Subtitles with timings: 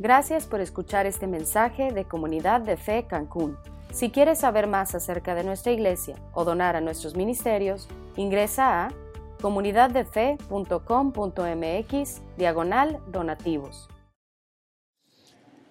[0.00, 3.56] Gracias por escuchar este mensaje de Comunidad de Fe Cancún.
[3.92, 8.92] Si quieres saber más acerca de nuestra iglesia o donar a nuestros ministerios, ingresa a
[9.40, 13.88] comunidaddefe.com.mx diagonal donativos.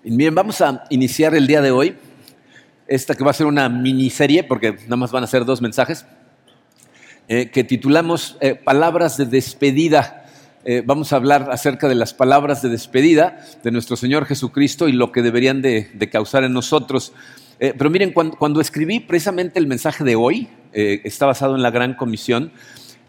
[0.03, 1.97] Bien, vamos a iniciar el día de hoy,
[2.85, 6.05] esta que va a ser una miniserie, porque nada más van a ser dos mensajes,
[7.29, 10.16] eh, que titulamos eh, Palabras de despedida.
[10.69, 14.91] Eh, vamos a hablar acerca de las palabras de despedida de nuestro Señor Jesucristo y
[14.91, 17.13] lo que deberían de, causar en nosotros.
[17.57, 22.51] pero miren, cuando, escribí precisamente el mensaje de hoy, está basado en la Gran Comisión,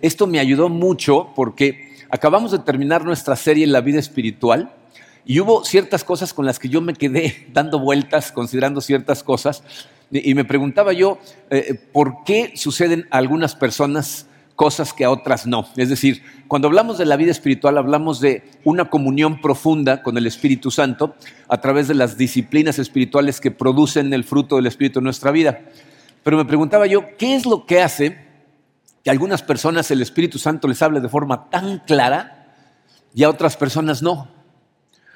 [0.01, 4.73] esto me ayudó mucho porque acabamos de terminar nuestra serie en la vida espiritual
[5.27, 9.65] y hubo ciertas cosas con las que yo me quedé dando vueltas, considerando ciertas cosas,
[10.13, 11.19] y me preguntaba yo,
[11.51, 14.28] eh, ¿por qué suceden a algunas personas
[14.59, 15.69] cosas que a otras no?
[15.77, 20.27] Es decir, cuando hablamos de la vida espiritual, hablamos de una comunión profunda con el
[20.27, 21.15] Espíritu Santo
[21.47, 25.61] a través de las disciplinas espirituales que producen el fruto del Espíritu en nuestra vida.
[26.25, 28.19] Pero me preguntaba yo, ¿qué es lo que hace
[29.05, 32.49] que a algunas personas el Espíritu Santo les hable de forma tan clara
[33.15, 34.27] y a otras personas no?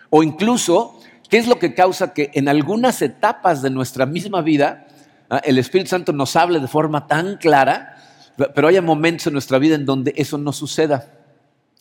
[0.09, 4.87] O incluso, ¿qué es lo que causa que en algunas etapas de nuestra misma vida
[5.31, 7.92] ah, el Espíritu Santo nos hable de forma tan clara,
[8.55, 11.23] pero haya momentos en nuestra vida en donde eso no suceda?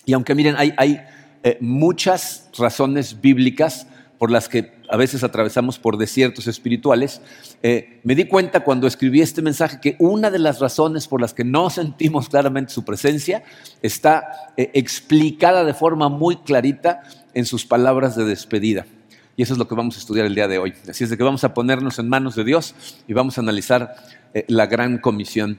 [0.05, 1.01] Y aunque miren, hay,
[1.43, 7.21] eh, muchas razones bíblicas por las que a veces atravesamos por desiertos espirituales,
[7.63, 11.33] eh, me di cuenta cuando escribí este mensaje que una de las razones por las
[11.33, 13.43] que no sentimos claramente su presencia
[13.81, 17.01] está eh, explicada de forma muy clarita
[17.33, 18.85] en sus palabras de despedida.
[19.37, 20.73] Y eso es lo que vamos a estudiar el día de hoy.
[20.87, 22.75] Así es de que vamos a ponernos en manos de Dios
[23.07, 23.95] y vamos a analizar
[24.47, 25.57] la gran comisión.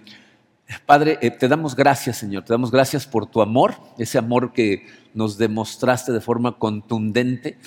[0.87, 2.45] Padre, eh, te damos gracias, Señor.
[2.45, 7.59] Te damos gracias por tu amor, ese amor que nos demostraste de forma contundente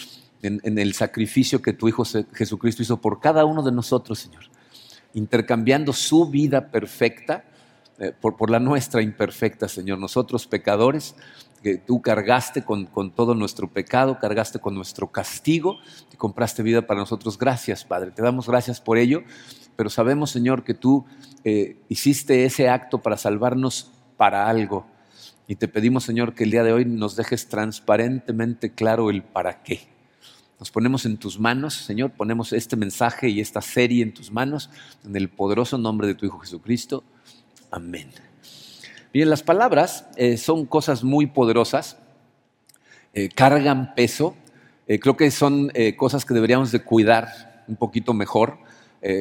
[0.41, 2.03] en, el sacrificio que tu Hijo
[2.33, 4.43] Jesucristo hizo por cada uno de nosotros, Señor.
[5.13, 7.45] Intercambiando su vida perfecta
[7.97, 9.97] eh, por, por la nuestra imperfecta, Señor.
[9.97, 11.15] Nosotros pecadores
[11.65, 12.85] que tú cargaste con,
[13.15, 15.79] todo nuestro pecado, cargaste con nuestro castigo
[16.13, 17.39] y compraste vida para nosotros.
[17.39, 18.11] Gracias, Padre.
[18.11, 19.23] Te damos gracias por ello,
[19.75, 21.05] pero sabemos, Señor, que tú
[21.43, 24.87] eh, hiciste ese acto para salvarnos para algo.
[25.47, 29.61] Y te pedimos, Señor, que el día de hoy nos dejes transparentemente claro el para
[29.61, 29.87] qué.
[30.59, 34.69] Nos ponemos en tus manos, Señor, ponemos este mensaje y esta serie en tus manos,
[35.03, 37.03] en el poderoso nombre de tu Hijo Jesucristo.
[37.69, 38.09] Amén.
[39.13, 41.97] Bien, las palabras eh, son cosas muy poderosas,
[43.13, 44.35] eh, cargan peso,
[44.87, 48.59] creo que son cosas que deberíamos de cuidar un poquito mejor.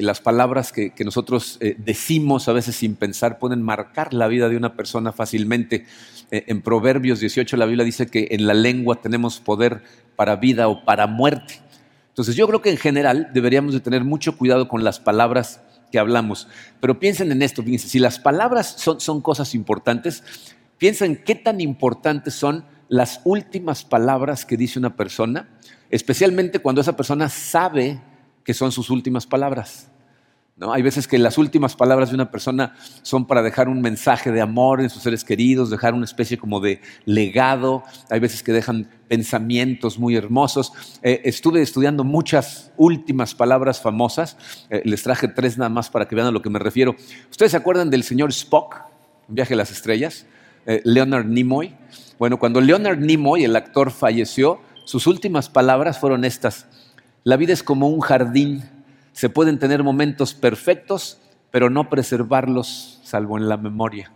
[0.00, 4.76] Las palabras que, nosotros decimos a veces sin pensar pueden marcar la vida de una
[4.76, 5.84] persona fácilmente.
[6.30, 9.82] en Proverbios 18 la Biblia dice que en la lengua tenemos poder
[10.16, 11.60] para vida o para muerte.
[12.08, 15.98] Entonces yo creo que en general deberíamos de tener mucho cuidado con las palabras que
[15.98, 16.48] hablamos.
[16.80, 20.22] Pero piensen en esto, fíjense, si las palabras son, son cosas importantes,
[20.78, 25.48] piensen qué tan importantes son las últimas palabras que dice una persona,
[25.90, 28.00] especialmente cuando esa persona sabe
[28.44, 29.90] que son sus últimas palabras.
[30.56, 30.72] ¿No?
[30.72, 34.40] Hay veces que las últimas palabras de una persona son para dejar un mensaje de
[34.40, 37.82] amor en sus seres queridos, dejar una especie como de legado.
[38.08, 40.72] Hay veces que dejan pensamientos muy hermosos.
[41.02, 44.36] Eh, estuve estudiando muchas últimas palabras famosas.
[44.70, 46.94] Eh, les traje tres nada más para que vean a lo que me refiero.
[47.30, 48.76] ¿Ustedes se acuerdan del señor Spock,
[49.26, 50.24] Viaje a las Estrellas?
[50.66, 51.74] Eh, Leonard Nimoy.
[52.16, 56.66] Bueno, cuando Leonard Nimoy, el actor, falleció, sus últimas palabras fueron estas.
[57.24, 58.62] La vida es como un jardín
[59.14, 61.18] se pueden tener momentos perfectos,
[61.50, 64.12] pero no preservarlos salvo en la memoria.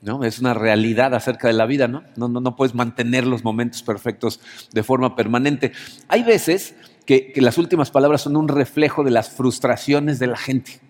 [0.00, 0.24] ¿no?
[0.24, 2.02] Es una realidad acerca de la vida, ¿no?
[2.16, 4.40] No, no, puedes mantener los momentos perfectos
[4.72, 5.72] de forma permanente.
[6.08, 6.74] Hay veces
[7.04, 10.80] que, las últimas palabras son un reflejo de las frustraciones de la gente.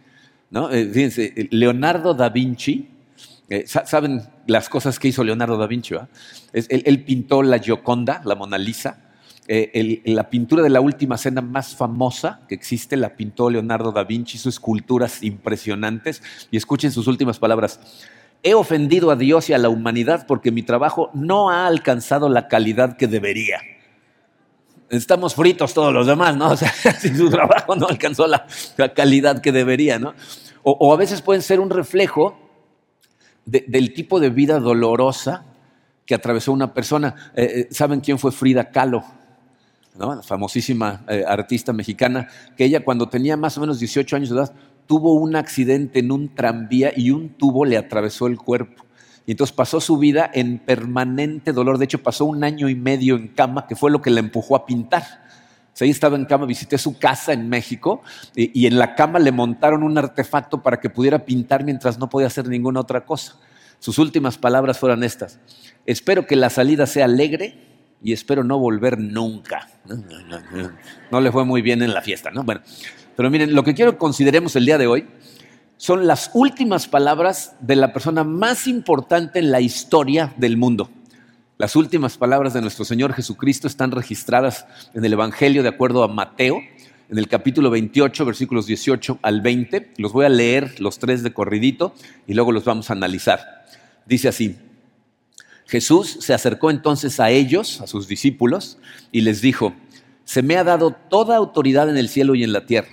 [0.50, 0.70] ¿no?
[0.70, 2.88] Eh, fíjense, eh, Leonardo da Vinci,
[3.48, 5.96] eh, ¿saben las cosas que hizo Leonardo da Vinci?
[6.52, 9.09] él, pintó la Gioconda, la Mona Lisa,
[9.52, 14.04] eh, la pintura de la última cena más famosa que existe la pintó Leonardo da
[14.04, 16.22] Vinci, sus esculturas impresionantes.
[16.52, 17.80] Y escuchen sus últimas palabras.
[18.44, 22.46] He ofendido a Dios y a la humanidad porque mi trabajo no ha alcanzado la
[22.46, 23.60] calidad que debería.
[24.88, 26.50] Estamos fritos todos los demás, ¿no?
[26.52, 28.46] O sea, si su trabajo no alcanzó la,
[28.94, 30.14] calidad que debería, ¿no?
[30.62, 32.38] O, a veces pueden ser un reflejo
[33.46, 35.44] del tipo de vida dolorosa
[36.06, 37.32] que atravesó una persona.
[37.34, 39.02] Eh, eh, ¿Saben quién fue Frida Kahlo?
[39.98, 44.36] La famosísima eh, artista mexicana, que ella cuando tenía más o menos 18 años de
[44.36, 44.52] edad
[44.86, 48.84] tuvo un accidente en un tranvía y un tubo le atravesó el cuerpo.
[49.26, 51.78] Y entonces pasó su vida en permanente dolor.
[51.78, 54.56] De hecho, pasó un año y medio en cama, que fue lo que la empujó
[54.56, 55.04] a pintar.
[55.78, 58.02] ahí estaba en cama, visité su casa en México
[58.34, 62.08] y, y, en la cama le montaron un artefacto para que pudiera pintar mientras no
[62.08, 63.36] podía hacer ninguna otra cosa.
[63.78, 65.38] Sus últimas palabras fueron estas.
[65.86, 67.69] Espero que la salida sea alegre
[68.02, 69.68] y espero no volver nunca.
[71.10, 72.44] No, le fue muy bien en la fiesta, ¿no?
[72.44, 72.62] Bueno,
[73.16, 75.06] pero miren, lo que quiero que consideremos el día de hoy
[75.76, 80.90] son las últimas palabras de la persona más importante en la historia del mundo.
[81.58, 86.08] Las últimas palabras de nuestro Señor Jesucristo están registradas en el Evangelio de acuerdo a
[86.08, 86.60] Mateo,
[87.10, 89.92] en el capítulo 28, versículos 18 al 20.
[89.98, 91.94] Los voy a leer los tres de corridito
[92.26, 93.40] y luego los vamos a analizar.
[94.06, 94.56] Dice así,
[95.70, 98.78] Jesús se acercó entonces a ellos, a sus discípulos,
[99.12, 99.72] y les dijo,
[100.24, 102.88] se me ha dado toda autoridad en el cielo y en la tierra.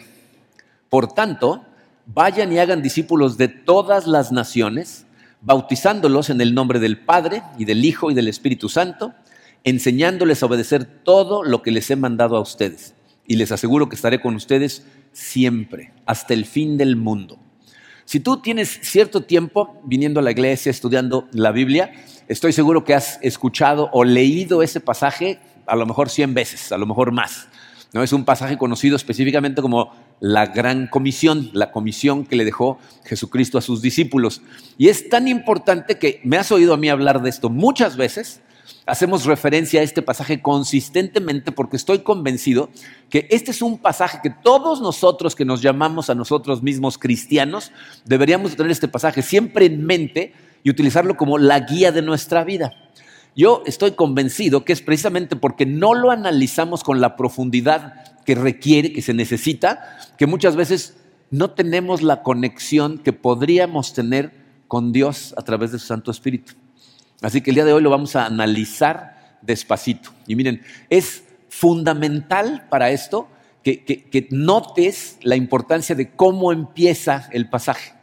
[0.87, 1.65] Por tanto,
[2.05, 5.07] vayan y hagan discípulos de todas las naciones
[5.41, 9.15] bautizándolos en el nombre del Padre y del Hijo y del Espíritu Santo,
[9.63, 12.93] enseñándoles a obedecer todo lo que les he mandado a ustedes.
[13.25, 17.39] Y les aseguro que estaré con ustedes siempre, hasta el fin del mundo.
[18.07, 21.91] Si tú tienes cierto tiempo viniendo a la iglesia, estudiando la Biblia,
[22.29, 26.77] estoy seguro que has escuchado o leído ese pasaje a lo mejor cien veces, a
[26.77, 27.49] lo mejor más.
[27.91, 28.01] ¿no?
[28.03, 33.57] Es un pasaje conocido específicamente como la gran comisión, la comisión que le dejó Jesucristo
[33.57, 34.41] a sus discípulos.
[34.77, 38.39] Y es tan importante que me has oído a mí hablar de esto muchas veces.
[38.85, 42.69] Hacemos referencia a este pasaje consistentemente porque estoy convencido
[43.09, 47.71] que este es un pasaje que todos nosotros que nos llamamos a nosotros mismos cristianos
[48.05, 50.33] deberíamos tener este pasaje siempre en mente
[50.63, 52.73] y utilizarlo como la guía de nuestra vida.
[53.35, 58.91] Yo estoy convencido que es precisamente porque no lo analizamos con la profundidad que requiere,
[58.91, 60.97] que se necesita, que muchas veces
[61.29, 64.31] no tenemos la conexión que podríamos tener
[64.67, 66.53] con Dios a través de su Santo Espíritu.
[67.21, 70.11] Así que el día de hoy lo vamos a analizar despacito.
[70.27, 73.27] Y miren, es fundamental para esto
[73.63, 77.93] que, que notes la importancia de cómo empieza el pasaje.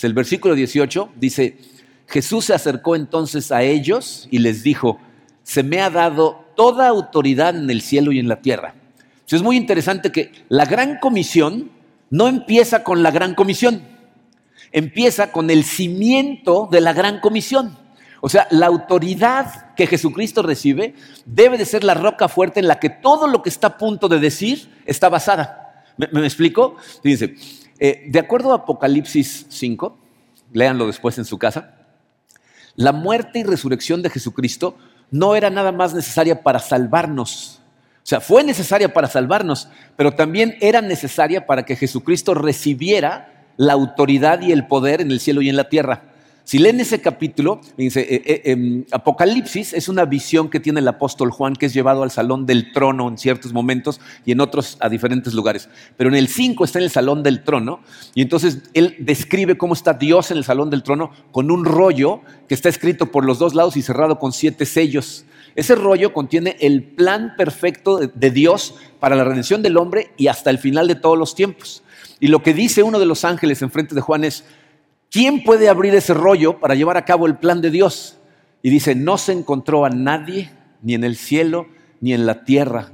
[0.00, 1.58] El versículo 18 dice,
[2.08, 4.98] Jesús se acercó entonces a ellos y les dijo,
[5.44, 8.74] se me ha dado toda autoridad en el cielo y en la tierra
[9.36, 11.70] es muy interesante que la gran comisión
[12.10, 13.82] no empieza con la gran comisión,
[14.70, 17.78] empieza con el cimiento de la gran comisión.
[18.24, 20.94] O sea, la autoridad que Jesucristo recibe
[21.26, 24.08] debe de ser la roca fuerte en la que todo lo que está a punto
[24.08, 25.84] de decir está basada.
[25.96, 26.76] ¿Me, explico?
[27.02, 27.34] Fíjense,
[27.80, 29.98] eh, de acuerdo a Apocalipsis 5,
[30.52, 31.74] léanlo después en su casa,
[32.76, 34.76] la muerte y resurrección de Jesucristo
[35.10, 37.60] no era nada más necesaria para salvarnos,
[37.96, 43.72] o sea, fue necesaria para salvarnos, pero también era necesaria para que Jesucristo recibiera la
[43.72, 46.11] autoridad y el poder en el cielo y en la tierra.
[46.44, 50.88] Si leen ese capítulo, dice, eh, eh, em, Apocalipsis es una visión que tiene el
[50.88, 54.76] apóstol Juan que es llevado al salón del trono en ciertos momentos y en otros
[54.80, 55.68] a diferentes lugares.
[55.96, 57.80] Pero en el 5 está en el salón del trono
[58.14, 62.22] y entonces él describe cómo está Dios en el salón del trono con un rollo
[62.48, 65.24] que está escrito por los dos lados y cerrado con siete sellos.
[65.54, 70.50] Ese rollo contiene el plan perfecto de Dios para la redención del hombre y hasta
[70.50, 71.82] el final de todos los tiempos.
[72.20, 74.44] Y lo que dice uno de los ángeles en frente de Juan es,
[75.12, 78.16] ¿quién puede abrir ese rollo para llevar a cabo el plan de Dios?
[78.62, 80.50] Y dice, no se encontró a nadie,
[80.80, 81.66] ni en el cielo,
[82.00, 82.90] ni en la tierra.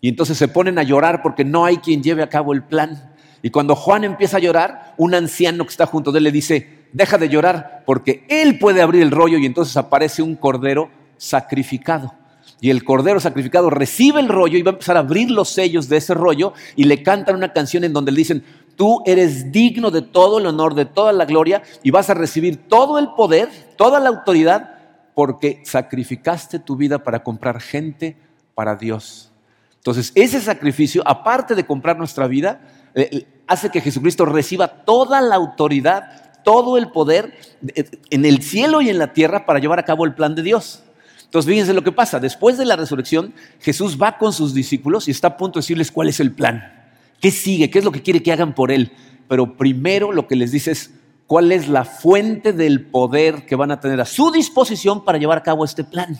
[0.00, 3.14] Y entonces se ponen a llorar porque no hay quien lleve a cabo el plan.
[3.42, 6.86] Y cuando Juan empieza a llorar, un anciano que está junto de él le dice,
[6.92, 12.14] deja de llorar porque él puede abrir el rollo y entonces aparece un cordero sacrificado.
[12.62, 15.88] Y el cordero sacrificado recibe el rollo y va a empezar a abrir los sellos
[15.88, 18.44] de ese rollo y le cantan una canción en donde le dicen,
[18.80, 22.66] tú eres digno de todo el honor, de toda la gloria y vas a recibir
[22.66, 24.74] todo el poder, toda la autoridad,
[25.14, 28.16] porque sacrificaste tu vida para comprar gente
[28.54, 29.32] para Dios.
[29.74, 32.62] Entonces, ese sacrificio, aparte de comprar nuestra vida,
[32.94, 37.34] eh, eh, hace que Jesucristo reciba toda la autoridad, todo el poder
[37.76, 40.42] eh, en el cielo y en la tierra para llevar a cabo el plan de
[40.42, 40.82] Dios.
[41.26, 42.18] Entonces, fíjense lo que pasa.
[42.18, 45.92] Después de la resurrección, Jesús va con sus discípulos y está a punto de decirles
[45.92, 46.79] cuál es el plan.
[47.20, 47.70] ¿Qué sigue?
[47.70, 48.92] ¿Qué es lo que quiere que hagan por Él?
[49.28, 50.90] Pero primero lo que les dice es
[51.26, 55.38] cuál es la fuente del poder que van a tener a su disposición para llevar
[55.38, 56.18] a cabo este plan.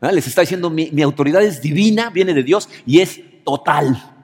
[0.00, 0.12] ¿Ah?
[0.12, 4.14] Les está diciendo, mi, mi autoridad es divina, viene de Dios y es total.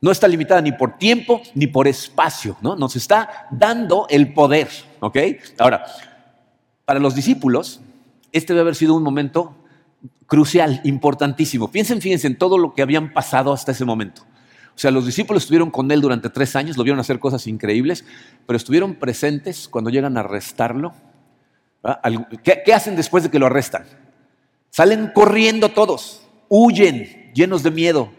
[0.00, 2.74] No está limitada ni por tiempo ni por espacio, ¿no?
[2.74, 4.68] Nos está dando el poder.
[5.58, 5.84] Ahora,
[6.84, 7.80] para los discípulos,
[8.32, 9.54] este debe haber sido un momento
[10.26, 11.70] crucial, importantísimo.
[11.70, 14.22] Piensen, fíjense en todo lo que habían pasado hasta ese momento.
[14.80, 18.02] O sea, los discípulos estuvieron con él durante tres años, lo vieron hacer cosas increíbles,
[18.46, 20.94] pero estuvieron presentes cuando llegan a arrestarlo.
[22.42, 23.84] ¿Qué, ¿Qué, hacen después de que lo arrestan?
[24.70, 28.10] Salen corriendo todos, huyen, llenos de miedo.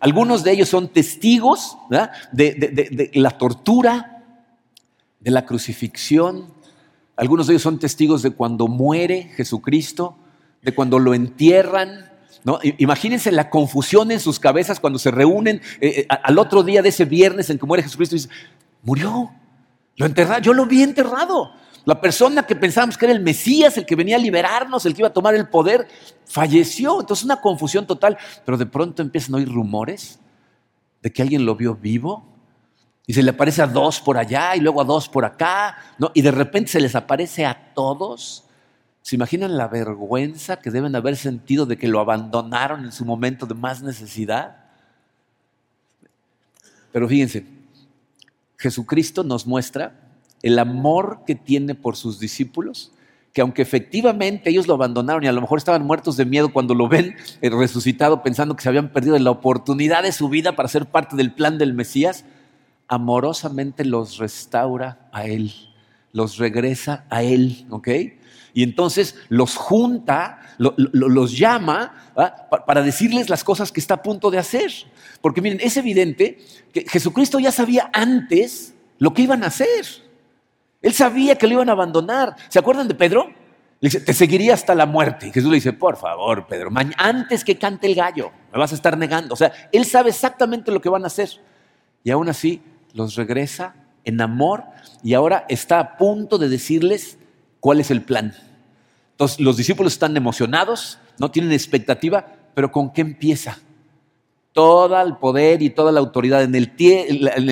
[0.00, 4.24] Algunos de ellos son testigos de, de la tortura,
[5.20, 6.50] de la crucifixión.
[7.14, 10.16] Algunos de ellos son testigos de cuando muere Jesucristo,
[10.62, 12.10] de cuando lo entierran,
[12.78, 16.90] Imagínense la confusión en sus cabezas cuando se reúnen eh, eh, al otro día de
[16.90, 18.32] ese viernes en que muere Jesucristo y dicen,
[18.82, 19.32] murió,
[19.96, 21.52] lo enterraron, yo lo vi enterrado.
[21.84, 25.00] La persona que pensábamos que era el Mesías, el que venía a liberarnos, el que
[25.00, 25.88] iba a tomar el poder,
[26.24, 27.00] falleció.
[27.00, 30.20] Entonces una confusión total, pero de pronto empiezan a oír rumores
[31.02, 32.24] de que alguien lo vio vivo
[33.06, 35.78] y se le aparece a dos por allá y luego a dos por acá,
[36.12, 38.45] y de repente se les aparece a todos
[39.06, 43.46] ¿Se imaginan la vergüenza que deben haber sentido de que lo abandonaron en su momento
[43.46, 44.56] de más necesidad?
[46.90, 47.46] Pero fíjense,
[48.58, 49.94] Jesucristo nos muestra
[50.42, 52.90] el amor que tiene por sus discípulos,
[53.32, 56.74] que aunque efectivamente ellos lo abandonaron y a lo mejor estaban muertos de miedo cuando
[56.74, 60.68] lo ven eh, resucitado pensando que se habían perdido la oportunidad de su vida para
[60.68, 62.24] ser parte del plan del Mesías,
[62.88, 65.52] amorosamente los restaura a Él,
[66.10, 67.88] los regresa a Él, ¿ok?
[68.56, 71.92] Y entonces los junta, los llama
[72.66, 74.72] para decirles las cosas que está a punto de hacer.
[75.20, 76.38] Porque miren, es evidente
[76.72, 79.84] que Jesucristo ya sabía antes lo que iban a hacer.
[80.80, 82.34] Él sabía que lo iban a abandonar.
[82.48, 83.26] ¿Se acuerdan de Pedro?
[83.78, 85.26] Le dice, te seguiría hasta la muerte.
[85.26, 88.76] Y Jesús le dice, por favor, Pedro, antes que cante el gallo, me vas a
[88.76, 89.34] estar negando.
[89.34, 91.28] O sea, él sabe exactamente lo que van a hacer.
[92.04, 92.62] Y aún así
[92.94, 93.74] los regresa
[94.06, 94.64] en amor
[95.02, 97.18] y ahora está a punto de decirles
[97.60, 98.32] cuál es el plan.
[99.16, 103.58] Entonces, los discípulos están emocionados, no tienen expectativa, pero ¿con qué empieza?
[104.52, 106.70] Todo el poder y toda la autoridad en el,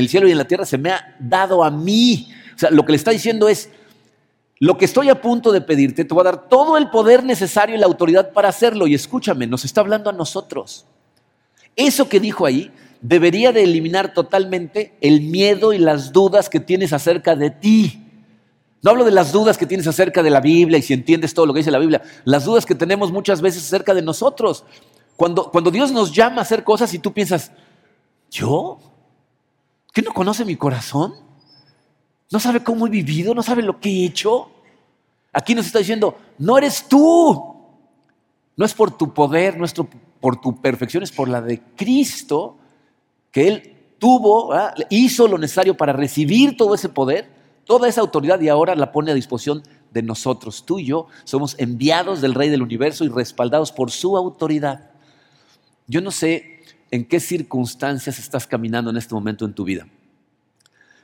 [0.08, 2.28] cielo y en la tierra se me ha dado a mí.
[2.54, 3.70] O sea, lo que le está diciendo es,
[4.60, 7.74] lo que estoy a punto de pedirte, te voy a dar todo el poder necesario
[7.74, 8.86] y la autoridad para hacerlo.
[8.86, 10.84] Y escúchame, nos está hablando a nosotros.
[11.76, 16.92] Eso que dijo ahí debería de eliminar totalmente el miedo y las dudas que tienes
[16.92, 18.03] acerca de ti.
[18.84, 21.46] No hablo de las dudas que tienes acerca de la Biblia y si entiendes todo
[21.46, 24.66] lo que dice la Biblia, las dudas que tenemos muchas veces acerca de nosotros.
[25.16, 27.50] Cuando, cuando Dios nos llama a hacer cosas y tú piensas,
[28.30, 28.78] ¿yo?
[29.90, 31.14] ¿Qué no conoce mi corazón?
[32.30, 33.34] ¿No sabe cómo he vivido?
[33.34, 34.50] ¿No sabe lo que he hecho?
[35.32, 37.56] Aquí nos está diciendo, no eres tú.
[38.54, 39.64] No es por tu poder, no
[40.20, 42.58] por tu perfección, es por la de Cristo
[43.30, 44.54] que Él tuvo,
[44.90, 47.33] hizo lo necesario para recibir todo ese poder
[47.64, 50.64] toda esa autoridad y ahora la pone a disposición de nosotros.
[50.66, 54.90] Tú y yo somos enviados del Rey del Universo y respaldados por su autoridad.
[55.86, 59.86] Yo no sé en qué circunstancias estás caminando en este momento en tu vida.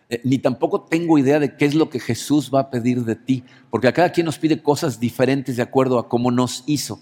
[0.09, 3.15] Eh, ni tampoco tengo idea de qué es lo que Jesús va a pedir de
[3.15, 7.01] ti, porque a cada quien nos pide cosas diferentes de acuerdo a cómo nos hizo.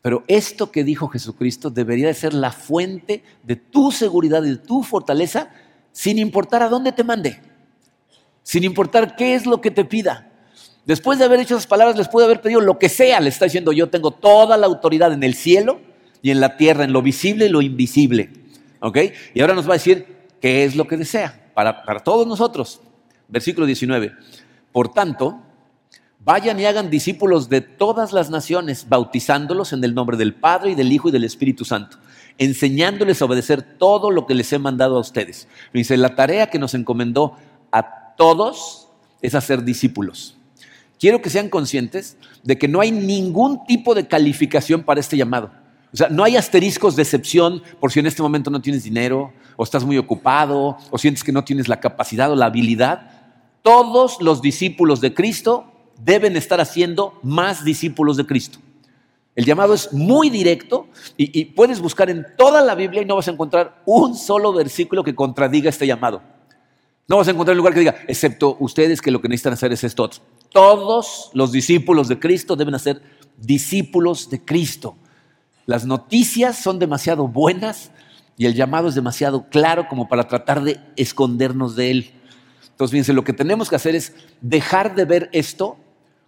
[0.00, 4.56] Pero esto que dijo Jesucristo debería de ser la fuente de tu seguridad y de
[4.58, 5.50] tu fortaleza,
[5.90, 7.40] sin importar a dónde te mande
[8.46, 10.30] sin importar qué es lo que te pida.
[10.84, 13.18] Después de haber dicho esas palabras, les puede haber pedido lo que sea.
[13.18, 15.80] Le está diciendo, yo tengo toda la autoridad en el cielo
[16.22, 18.30] y en la tierra, en lo visible y lo invisible.
[18.78, 18.98] ¿Ok?
[19.34, 20.06] Y ahora nos va a decir
[20.40, 22.80] qué es lo que desea para, para todos nosotros.
[23.26, 24.12] Versículo 19.
[24.70, 25.40] Por tanto,
[26.20, 30.74] vayan y hagan discípulos de todas las naciones, bautizándolos en el nombre del Padre y
[30.76, 31.98] del Hijo y del Espíritu Santo,
[32.38, 35.48] enseñándoles a obedecer todo lo que les he mandado a ustedes.
[35.72, 37.36] Dice, la tarea que nos encomendó
[37.72, 38.88] a todos
[39.22, 40.36] es hacer discípulos.
[40.98, 45.50] Quiero que sean conscientes de que no hay ningún tipo de calificación para este llamado.
[45.92, 49.32] O sea, no hay asteriscos de excepción por si en este momento no tienes dinero,
[49.56, 53.10] o estás muy ocupado, o sientes que no tienes la capacidad o la habilidad.
[53.62, 58.58] Todos los discípulos de Cristo deben estar haciendo más discípulos de Cristo.
[59.34, 63.16] El llamado es muy directo y, y, puedes buscar en toda la Biblia y no
[63.16, 66.22] vas a encontrar un solo versículo que contradiga este llamado.
[67.08, 69.72] No vas a encontrar un lugar que diga, excepto ustedes que lo que necesitan hacer
[69.72, 70.10] es esto
[70.50, 73.00] Todos los discípulos de Cristo deben ser
[73.36, 74.96] discípulos de Cristo.
[75.66, 77.92] Las noticias son demasiado buenas
[78.36, 82.10] y el llamado es demasiado claro como para tratar de escondernos de él.
[82.70, 85.76] Entonces, fíjense, lo que tenemos que hacer es dejar de ver esto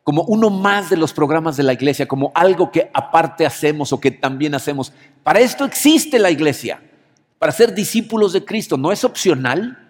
[0.05, 4.01] como uno más de los programas de la iglesia, como algo que aparte hacemos o
[4.01, 4.93] que también hacemos.
[5.23, 6.81] Para esto existe la iglesia,
[7.39, 8.79] para ser discípulos de Cristo.
[8.79, 9.88] No es opcional,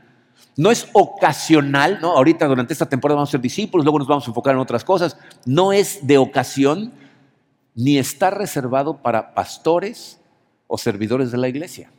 [0.58, 2.16] no es ocasional, ¿no?
[2.16, 4.82] Ahorita durante esta temporada vamos a ser discípulos, luego nos vamos a enfocar en otras
[4.82, 5.16] cosas.
[5.46, 6.92] No es de ocasión
[7.76, 10.18] ni está reservado para pastores
[10.66, 11.92] o servidores de la iglesia.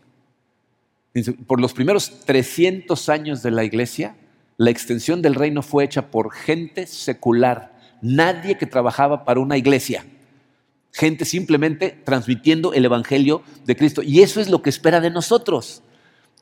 [1.47, 4.17] Por los primeros 300 años de la iglesia,
[4.57, 10.05] la extensión del reino fue hecha por gente secular, nadie que trabajaba para una iglesia.
[10.91, 14.03] Gente simplemente transmitiendo el Evangelio de Cristo.
[14.03, 15.81] Y eso es lo que espera de nosotros.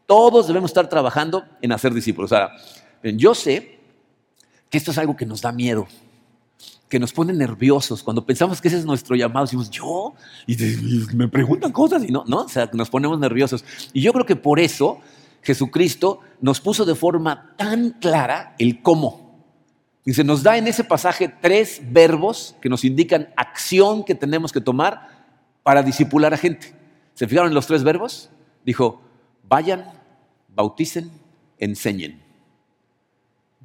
[0.08, 2.32] Todos debemos estar trabajando en hacer discípulos.
[2.32, 2.56] Ahora,
[3.04, 3.80] yo sé
[4.70, 5.86] que esto es algo que nos da miedo,
[6.90, 8.02] que nos pone nerviosos.
[8.04, 10.16] Cuando pensamos que ese es nuestro llamado, decimos, ¿yo?
[10.48, 10.56] Y,
[11.14, 12.44] me preguntan cosas y no, ¿no?
[12.44, 13.66] O sea, nos ponemos nerviosos.
[13.92, 15.00] Y yo creo que por eso
[15.42, 19.28] Jesucristo nos puso de forma tan clara el cómo.
[20.06, 24.54] Y se nos da en ese pasaje tres verbos que nos indican acción que tenemos
[24.54, 25.10] que tomar
[25.64, 26.74] para disipular a gente.
[27.14, 28.30] ¿Se fijaron en los tres verbos?
[28.64, 29.02] Dijo,
[29.50, 29.97] vayan,
[30.58, 31.12] bauticen,
[31.60, 32.20] enseñen.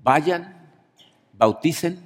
[0.02, 0.54] Vayan,
[1.32, 1.99] bauticen,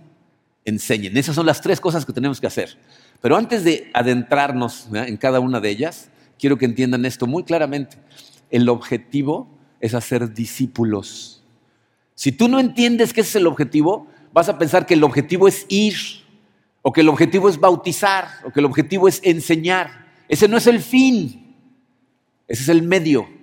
[0.64, 1.16] enseñen.
[1.16, 2.78] Esas son las tres cosas que tenemos que hacer.
[3.20, 7.98] Pero antes de adentrarnos en cada una de ellas, quiero que entiendan esto muy claramente.
[8.48, 9.48] El objetivo
[9.80, 11.42] es hacer discípulos.
[12.14, 15.48] Si tú no entiendes que ese es el objetivo, vas a pensar que el objetivo
[15.48, 15.96] es ir,
[16.82, 20.06] o que el objetivo es bautizar, o que el objetivo es enseñar.
[20.28, 21.56] Ese no es el fin,
[22.46, 23.35] ese es el medio.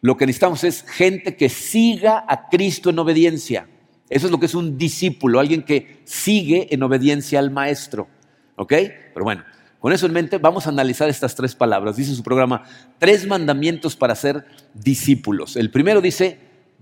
[0.00, 3.68] Lo que necesitamos es gente que siga a Cristo en obediencia.
[4.08, 8.08] Eso es lo que es un discípulo, alguien que sigue en obediencia al maestro.
[8.56, 8.72] ¿Ok?
[9.12, 9.44] Pero bueno,
[9.80, 11.96] con eso en mente, vamos a analizar estas tres palabras.
[11.96, 12.64] Dice su programa,
[12.98, 15.56] tres mandamientos para ser discípulos.
[15.56, 16.38] El primero dice,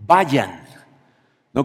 [0.06, 0.62] vayan.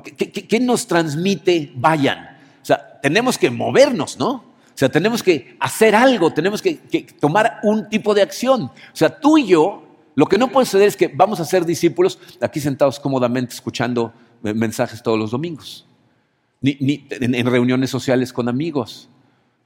[0.04, 2.38] ¿Qué, nos transmite vayan?
[2.62, 4.32] O sea, tenemos que movernos, ¿no?
[4.32, 8.64] O sea, tenemos que hacer algo, tenemos que, que, tomar un tipo de acción.
[8.64, 11.66] O sea, tú y yo, lo que no puede suceder es que vamos a ser
[11.66, 15.86] discípulos aquí sentados cómodamente escuchando mensajes todos los domingos,
[16.62, 19.10] ni, en reuniones sociales con amigos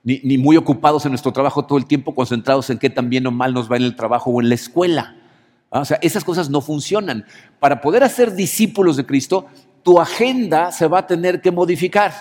[0.06, 3.32] ni, muy ocupados en nuestro trabajo todo el tiempo, concentrados en qué tan bien o
[3.32, 5.16] mal nos va en el trabajo o en la escuela.
[5.72, 7.26] Ah, o sea, esas cosas no funcionan.
[7.60, 9.48] Para poder hacer discípulos de Cristo,
[9.82, 12.14] tu agenda se va a tener que modificar.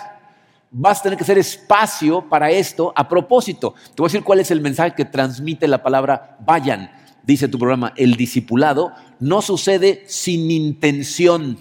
[0.71, 3.75] Vas a tener que hacer espacio para esto a propósito.
[3.93, 6.89] Te voy a decir cuál es el mensaje que transmite la palabra vayan.
[7.25, 11.57] Dice tu programa, el discipulado no sucede sin intención.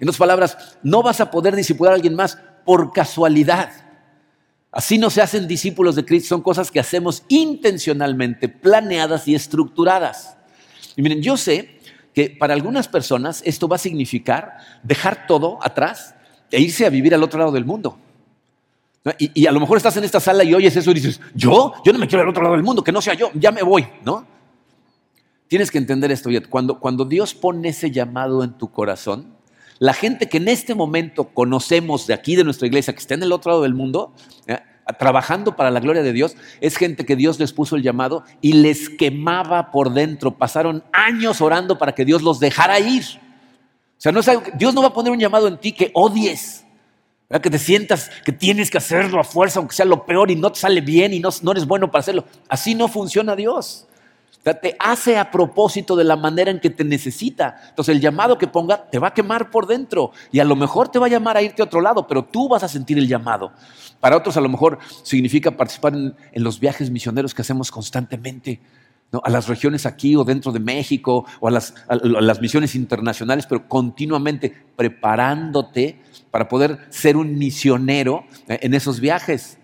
[0.00, 3.70] En otras palabras, no vas a poder discipular a alguien más por casualidad.
[4.72, 10.36] Así no se hacen discípulos de Cristo, son cosas que hacemos intencionalmente, planeadas y estructuradas.
[10.96, 11.80] Y miren, yo sé
[12.12, 16.14] que para algunas personas esto va a significar dejar todo atrás
[16.50, 17.98] e irse a vivir al otro lado del mundo.
[19.18, 21.74] Y, a lo mejor estás en esta sala y oyes eso y dices, ¿yo?
[21.84, 23.62] Yo no me quiero al otro lado del mundo, que no sea yo, ya me
[23.62, 24.26] voy, ¿no?
[25.46, 29.36] Tienes que entender esto, cuando, cuando Dios pone ese llamado en tu corazón,
[29.78, 33.22] la gente que en este momento conocemos de aquí, de nuestra iglesia, que está en
[33.22, 34.12] el otro lado del mundo,
[34.98, 38.54] trabajando para la gloria de Dios, es gente que Dios les puso el llamado y
[38.54, 40.36] les quemaba por dentro.
[40.36, 43.04] Pasaron años orando para que Dios los dejara ir.
[43.04, 44.20] O sea, no
[44.58, 46.65] Dios no va a poner un llamado en ti que odies,
[47.28, 50.52] que te sientas que tienes que hacerlo a fuerza, aunque sea lo peor y no
[50.52, 52.24] te sale bien y no, no eres bueno para hacerlo.
[52.48, 53.86] Así no funciona Dios
[54.54, 57.56] te hace a propósito de la manera en que te necesita.
[57.68, 60.88] Entonces el llamado que ponga te va a quemar por dentro y a lo mejor
[60.88, 63.08] te va a llamar a irte a otro lado, pero tú vas a sentir el
[63.08, 63.52] llamado.
[63.98, 68.60] Para otros a lo mejor significa participar en, los viajes misioneros que hacemos constantemente.
[69.12, 73.68] A las regiones aquí o dentro de México o a las, las misiones internacionales, pero
[73.68, 79.58] continuamente preparándote para poder ser un misionero eh, en esos viajes.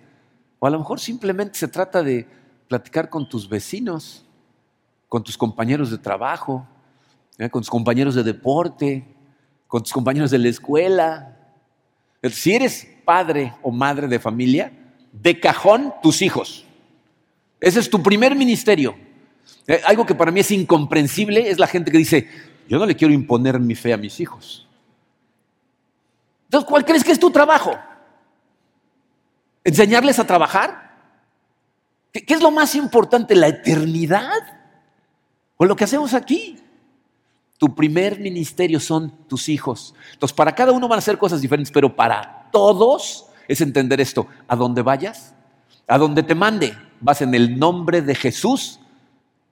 [0.58, 2.26] O a lo mejor simplemente se trata de
[2.68, 4.24] platicar con tus vecinos
[5.12, 6.66] con tus compañeros de trabajo,
[7.36, 7.50] ¿eh?
[7.50, 9.04] con tus compañeros de deporte,
[9.68, 11.36] con tus compañeros de la escuela.
[12.30, 14.72] Si eres padre o madre de familia,
[15.12, 16.64] de cajón tus hijos.
[17.60, 18.96] Ese es tu primer ministerio.
[19.66, 22.28] Eh, algo que para mí es incomprensible es la gente que dice,
[22.68, 24.66] yo no le quiero imponer mi fe a mis hijos.
[26.44, 27.72] Entonces, ¿cuál crees que es tu trabajo?
[29.64, 30.92] ¿Enseñarles a trabajar?
[32.12, 33.34] ¿Qué, es lo más importante?
[33.34, 34.30] ¿La eternidad?
[35.56, 36.58] O lo que hacemos aquí.
[37.56, 39.94] Tu primer ministerio son tus hijos.
[40.12, 44.26] Entonces, para cada uno van a ser cosas diferentes, pero para todos es entender esto.
[44.48, 45.34] A donde vayas,
[45.86, 48.80] a donde te mande, vas en el nombre de Jesús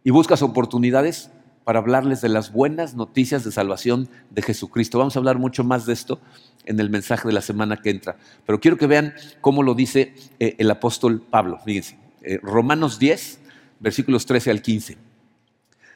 [0.05, 1.31] y buscas oportunidades
[1.65, 4.99] para hablarles de las buenas noticias de salvación de Jesucristo.
[4.99, 6.21] Vamos a hablar mucho más de esto
[6.65, 8.17] en el mensaje de la semana que entra.
[8.47, 11.59] Pero quiero que vean cómo lo dice eh, el apóstol Pablo.
[11.65, 13.41] Fíjense, eh, Romanos 10,
[13.79, 14.97] versículos 13 al 15.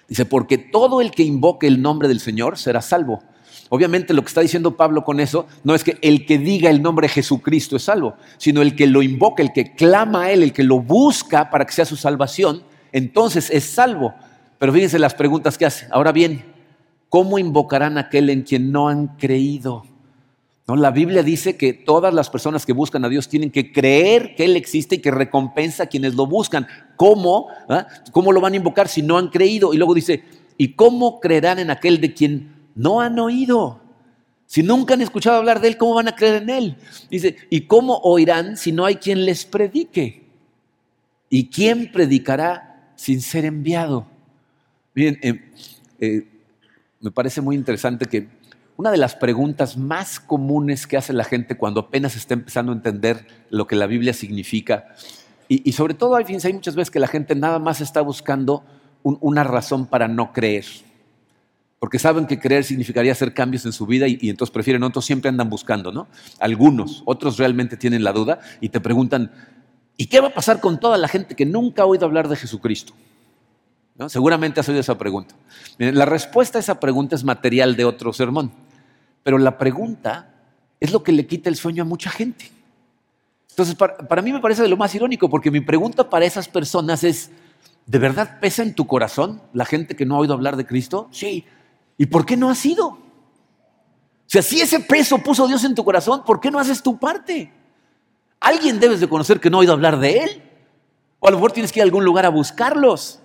[0.09, 3.23] Dice, porque todo el que invoque el nombre del Señor será salvo.
[3.71, 6.83] Obviamente lo que está diciendo Pablo con eso no es que el que diga el
[6.83, 10.43] nombre de Jesucristo es salvo, sino el que lo invoca, el que clama a Él,
[10.43, 12.63] el que lo busca para que sea su salvación,
[12.95, 14.15] entonces es salvo.
[14.59, 15.89] Pero fíjense las preguntas que hace.
[15.91, 16.45] Ahora bien,
[17.09, 19.85] ¿cómo invocarán a aquel en quien no han creído?
[20.69, 20.77] ¿No?
[20.77, 24.45] La Biblia dice que todas las personas que buscan a Dios tienen que creer que
[24.45, 26.69] Él existe y que recompensa a quienes lo buscan.
[26.95, 27.49] ¿Cómo?
[27.69, 27.89] ¿Ah?
[28.13, 29.75] ¿Cómo lo van a invocar si no han creído?
[29.75, 30.23] Y luego dice,
[30.57, 33.81] ¿y cómo creerán en aquel de quien no han oído?
[34.47, 36.77] Si nunca han escuchado hablar de Él, ¿cómo van a creer en Él?
[37.11, 40.23] Dice, ¿y cómo oirán si no hay quien les predique?
[41.29, 44.07] ¿Y quién predicará sin ser enviado?
[44.95, 45.53] Miren, eh,
[46.01, 46.29] eh,
[47.01, 48.29] me parece muy interesante que
[48.77, 52.75] una de las preguntas más comunes que hace la gente cuando apenas está empezando a
[52.75, 54.95] entender lo que la Biblia significa,
[55.47, 58.65] y, sobre todo hay, hay muchas veces que la gente nada más está buscando
[59.03, 60.65] una razón para no creer,
[61.79, 65.29] porque saben que creer significaría hacer cambios en su vida y, entonces prefieren, otros siempre
[65.29, 66.09] andan buscando, ¿no?
[66.41, 69.31] Algunos, otros realmente tienen la duda y te preguntan,
[69.97, 72.37] ¿y qué va a pasar con toda la gente que nunca ha oído hablar de
[72.37, 72.93] Jesucristo?
[74.09, 75.35] Seguramente has oído esa pregunta.
[75.79, 78.53] la respuesta a esa pregunta es material de otro sermón,
[79.23, 80.35] pero la pregunta
[80.81, 82.51] es lo que le quita el sueño a mucha gente.
[83.51, 87.05] Entonces, para, mí me parece de lo más irónico, porque mi pregunta para esas personas
[87.05, 87.31] es,
[87.87, 91.09] ¿de verdad pesa en tu corazón la gente que no ha oído hablar de Cristo?
[91.13, 91.45] Sí.
[91.97, 92.89] ¿Y por qué no has ido?
[92.89, 92.99] O
[94.27, 97.53] sea, si ese peso puso Dios en tu corazón, ¿por qué no haces tu parte?
[98.45, 100.43] Alguien debes de conocer que no ha oído hablar de Él.
[101.19, 103.19] O a lo mejor tienes que ir a algún lugar a buscarlos.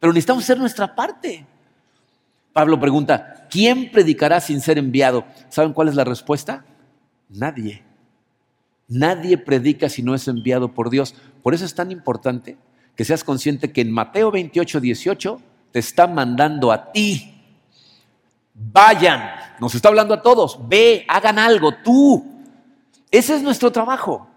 [0.00, 1.46] Pero necesitamos hacer nuestra parte.
[2.54, 5.26] Pablo pregunta, ¿quién predicará sin ser enviado?
[5.50, 6.64] ¿Saben cuál es la respuesta?
[7.28, 7.84] Nadie.
[8.88, 11.14] Nadie predica si no es enviado por Dios.
[11.42, 12.56] Por eso es tan importante
[12.94, 15.40] que seas consciente que en Mateo 28, 18
[15.70, 17.42] te está mandando a ti.
[18.54, 22.24] Vayan, nos está hablando a todos, ve, hagan algo, tú.
[23.10, 24.30] Ese es nuestro trabajo.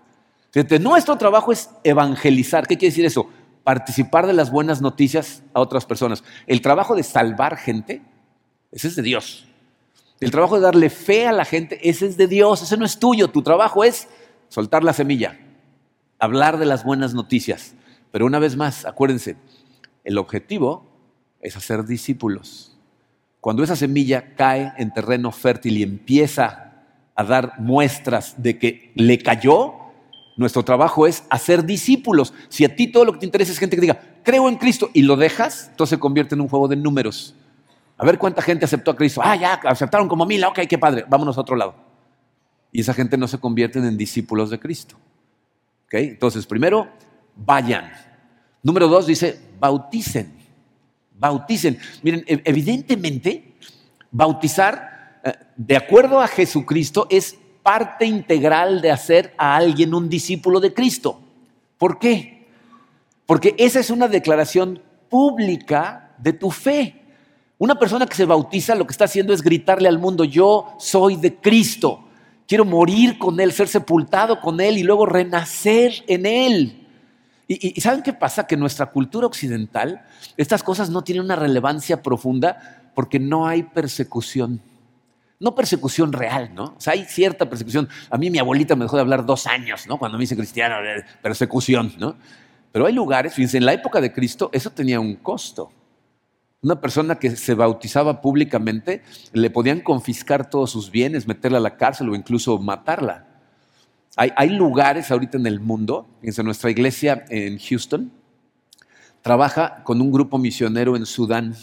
[0.79, 2.67] Nuestro trabajo es evangelizar.
[2.67, 3.29] ¿Qué quiere decir eso?
[3.69, 6.23] participar de las buenas noticias a otras personas.
[6.47, 8.01] El trabajo de salvar gente,
[8.71, 9.47] ese es de Dios.
[10.19, 12.97] El trabajo de darle fe a la gente, ese es de Dios, ese no es
[12.97, 13.27] tuyo.
[13.27, 14.07] Tu trabajo es
[14.47, 15.39] soltar la semilla,
[16.17, 17.75] hablar de las buenas noticias.
[18.11, 19.37] Pero una vez más, acuérdense,
[20.03, 20.87] el objetivo
[21.39, 22.75] es hacer discípulos.
[23.39, 26.73] Cuando esa semilla cae en terreno fértil y empieza
[27.13, 29.75] a dar muestras de que le cayó,
[30.39, 32.33] nuestro trabajo es hacer discípulos.
[32.47, 34.89] Si a ti todo lo que te interesa es gente que diga, creo en Cristo,
[34.93, 37.35] y lo dejas, entonces se convierte en un juego de números.
[37.97, 39.19] A ver cuánta gente aceptó a Cristo.
[39.21, 41.75] Ah, ya, aceptaron como mil, ok, qué padre, vámonos a otro lado.
[42.71, 44.95] Y esa gente no se convierte en discípulos de Cristo.
[45.91, 46.87] Entonces, primero,
[47.35, 47.91] vayan.
[48.63, 50.37] Número dos dice, bauticen.
[51.17, 51.77] Bauticen.
[52.01, 53.55] Miren, evidentemente,
[54.09, 57.37] bautizar, eh, de acuerdo a Jesucristo, es
[57.69, 61.19] parte integral de hacer a alguien un discípulo de Cristo.
[61.77, 62.47] ¿Por qué?
[63.27, 66.99] Porque esa es una declaración pública de tu fe.
[67.59, 71.15] Una persona que se bautiza lo que está haciendo es gritarle al mundo, yo soy
[71.17, 72.05] de Cristo,
[72.47, 76.87] quiero morir con Él, ser sepultado con Él y luego renacer en Él.
[77.47, 78.47] Y, y, ¿saben qué pasa?
[78.47, 80.01] Que en nuestra cultura occidental
[80.37, 84.59] estas cosas no tienen una relevancia profunda porque no hay persecución
[85.39, 86.75] no persecución real, ¿no?
[86.77, 87.87] O sea, hay cierta persecución.
[88.09, 89.97] A mí mi abuelita me dejó de hablar dos años, ¿no?
[89.97, 90.75] Cuando me hice cristiano,
[91.21, 92.15] persecución, ¿no?
[92.71, 95.71] Pero hay lugares, fíjense, en la época de Cristo eso tenía un costo.
[96.61, 101.77] Una persona que se bautizaba públicamente le podían confiscar todos sus bienes, meterla a la
[101.77, 103.25] cárcel o incluso matarla.
[104.17, 108.11] Hay, hay lugares ahorita en el mundo, fíjense, nuestra iglesia en Houston
[109.21, 111.55] trabaja con un grupo misionero en Sudán.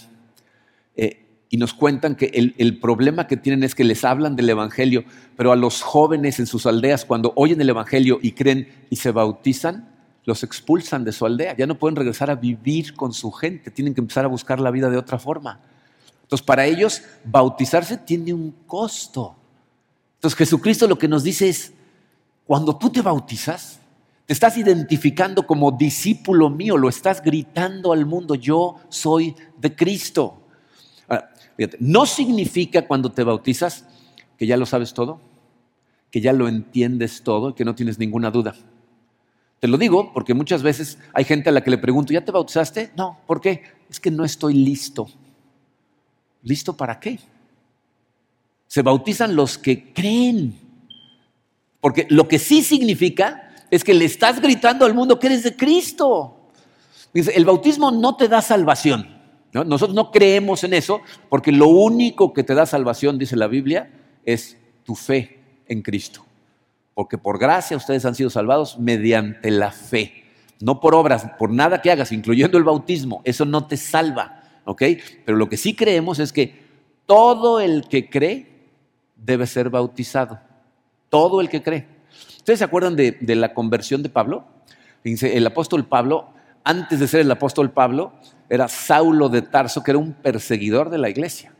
[1.49, 5.05] Y nos cuentan que el, problema que tienen es que les hablan del Evangelio,
[5.37, 9.13] pero a los jóvenes en sus aldeas, cuando oyen el Evangelio y creen y se
[9.13, 9.89] bautizan,
[10.25, 11.57] los expulsan de su aldea.
[11.57, 14.73] Ya no pueden regresar a vivir con su gente, tienen que empezar a buscar la
[14.73, 15.61] vida de otra forma.
[16.23, 19.37] Entonces, para ellos, bautizarse tiene un costo.
[20.17, 21.73] Entonces, Jesucristo lo que nos dice es,
[22.45, 23.79] cuando tú te bautizas,
[24.27, 30.43] te estás identificando como discípulo mío, lo estás gritando al mundo, yo soy de Cristo
[31.79, 33.87] no significa cuando te bautizas
[34.38, 35.21] que ya lo sabes todo,
[36.11, 38.55] que ya lo entiendes todo y que no tienes ninguna duda.
[39.61, 42.33] Te lo digo porque muchas veces hay gente a la que le pregunto, ¿ya te
[42.33, 42.90] bautizaste?
[42.97, 43.62] No, ¿por qué?
[43.88, 45.09] Es que no estoy listo.
[46.42, 47.19] ¿Listo para qué?
[48.66, 50.59] Se bautizan los que creen.
[51.81, 55.57] Porque lo que sí significa es que le estás gritando al mundo que eres de
[55.57, 56.51] Cristo.
[57.14, 59.15] el bautismo no te da salvación.
[59.64, 63.90] Nosotros no creemos en eso porque lo único que te da salvación, dice la Biblia,
[64.25, 66.25] es tu fe en Cristo.
[66.95, 70.25] Porque por gracia ustedes han sido salvados mediante la fe.
[70.61, 73.21] No por obras, por nada que hagas, incluyendo el bautismo.
[73.25, 74.42] Eso no te salva.
[74.64, 74.83] ¿Ok?
[75.25, 76.64] Pero lo que sí creemos es que
[77.05, 78.47] todo el que cree
[79.14, 80.40] debe ser bautizado.
[81.09, 81.87] todo el que cree.
[82.38, 84.45] ¿Ustedes se acuerdan de, de la conversión de Pablo?
[85.05, 86.29] El apóstol Pablo,
[86.66, 88.12] antes de ser el apóstol Pablo,
[88.50, 91.52] era Saulo de Tarso, que era un perseguidor de la iglesia.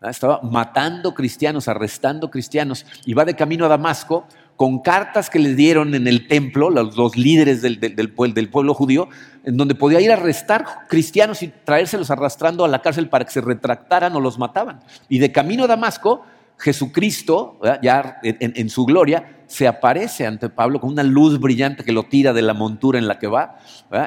[0.00, 5.56] Estaba matando cristianos, arrestando cristianos, y va de camino a Damasco con cartas que le
[5.56, 9.08] dieron en el templo, los, líderes del, del, pueblo judío,
[9.42, 13.32] en donde podía ir a arrestar cristianos y traérselos arrastrando a la cárcel para que
[13.32, 14.80] se retractaran o los mataban.
[15.08, 16.22] Y de camino a Damasco,
[16.58, 22.02] Jesucristo, ya en, su gloria, se aparece ante Pablo con una luz brillante que lo
[22.02, 23.60] tira de la montura en la que va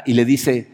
[0.05, 0.69] y le dice,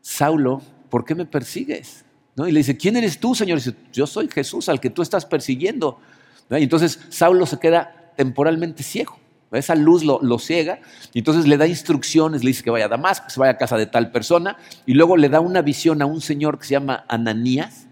[0.00, 2.06] Saulo, ¿por qué me persigues?
[2.34, 3.58] Y le dice, ¿quién eres tú, Señor?
[3.58, 6.00] Y dice, yo soy Jesús al que tú estás persiguiendo.
[6.48, 9.18] Y entonces Saulo se queda temporalmente ciego.
[9.52, 10.80] Esa luz lo, ciega
[11.12, 13.58] y entonces le da instrucciones, le dice que vaya a Damasco, que se vaya a
[13.58, 16.72] casa de tal persona y luego le da una visión a un señor que se
[16.72, 17.85] llama Ananías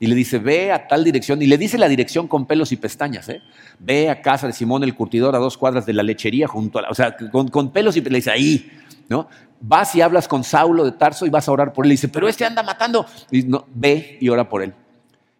[0.00, 2.76] y le dice, ve a tal dirección y le dice la dirección con pelos y
[2.76, 3.42] pestañas, ¿eh?
[3.78, 6.82] ve a casa de Simón el curtidor a dos cuadras de la lechería junto a
[6.82, 8.70] la, o sea, con, con pelos y le dice ahí,
[9.08, 9.28] ¿no?
[9.60, 11.92] Vas y hablas con Saulo de Tarso y vas a orar por él.
[11.92, 13.06] Y dice, pero este anda matando.
[13.30, 14.72] Y no, ve y ora por él.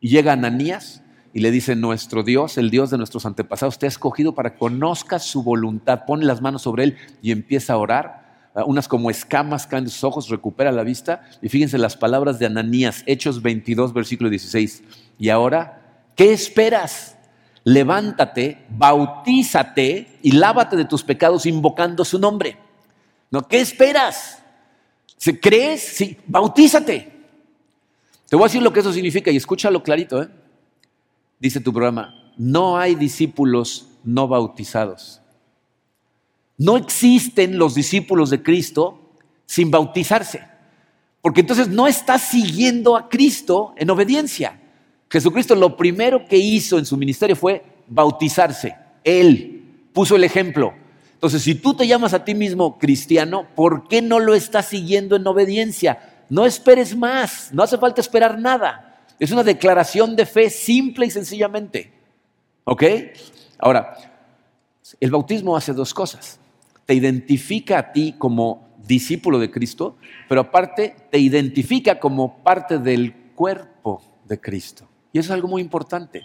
[0.00, 3.88] Y llega Ananías y le dice, nuestro Dios, el Dios de nuestros antepasados, te ha
[3.88, 6.04] escogido para que conozcas su voluntad.
[6.04, 8.27] Pone las manos sobre él y empieza a orar.
[8.54, 11.22] Ah, unas como escamas caen de sus ojos, recupera la vista.
[11.42, 14.82] Y fíjense las palabras de Ananías, Hechos 22, versículo 16.
[15.18, 17.16] Y ahora, ¿qué esperas?
[17.64, 22.56] Levántate, bautízate y lávate de tus pecados invocando su nombre.
[23.30, 23.46] ¿No?
[23.46, 24.42] ¿Qué esperas?
[25.16, 25.82] ¿Se ¿Crees?
[25.82, 27.12] Sí, bautízate.
[28.28, 30.22] Te voy a decir lo que eso significa y escúchalo clarito.
[30.22, 30.28] ¿eh?
[31.38, 35.20] Dice tu programa, no hay discípulos no bautizados.
[36.58, 39.00] No existen los discípulos de Cristo
[39.46, 40.42] sin bautizarse.
[41.22, 44.60] Porque entonces no estás siguiendo a Cristo en obediencia.
[45.10, 48.76] Jesucristo lo primero que hizo en su ministerio fue bautizarse.
[49.04, 50.74] Él puso el ejemplo.
[51.14, 55.16] Entonces, si tú te llamas a ti mismo cristiano, ¿por qué no lo estás siguiendo
[55.16, 56.24] en obediencia?
[56.28, 59.04] No esperes más, no hace falta esperar nada.
[59.18, 61.92] Es una declaración de fe simple y sencillamente.
[62.64, 62.84] ¿Ok?
[63.58, 63.96] Ahora,
[65.00, 66.38] el bautismo hace dos cosas.
[66.88, 73.12] Te identifica a ti como discípulo de Cristo, pero aparte te identifica como parte del
[73.34, 74.88] cuerpo de Cristo.
[75.12, 76.22] Y eso es algo muy importante.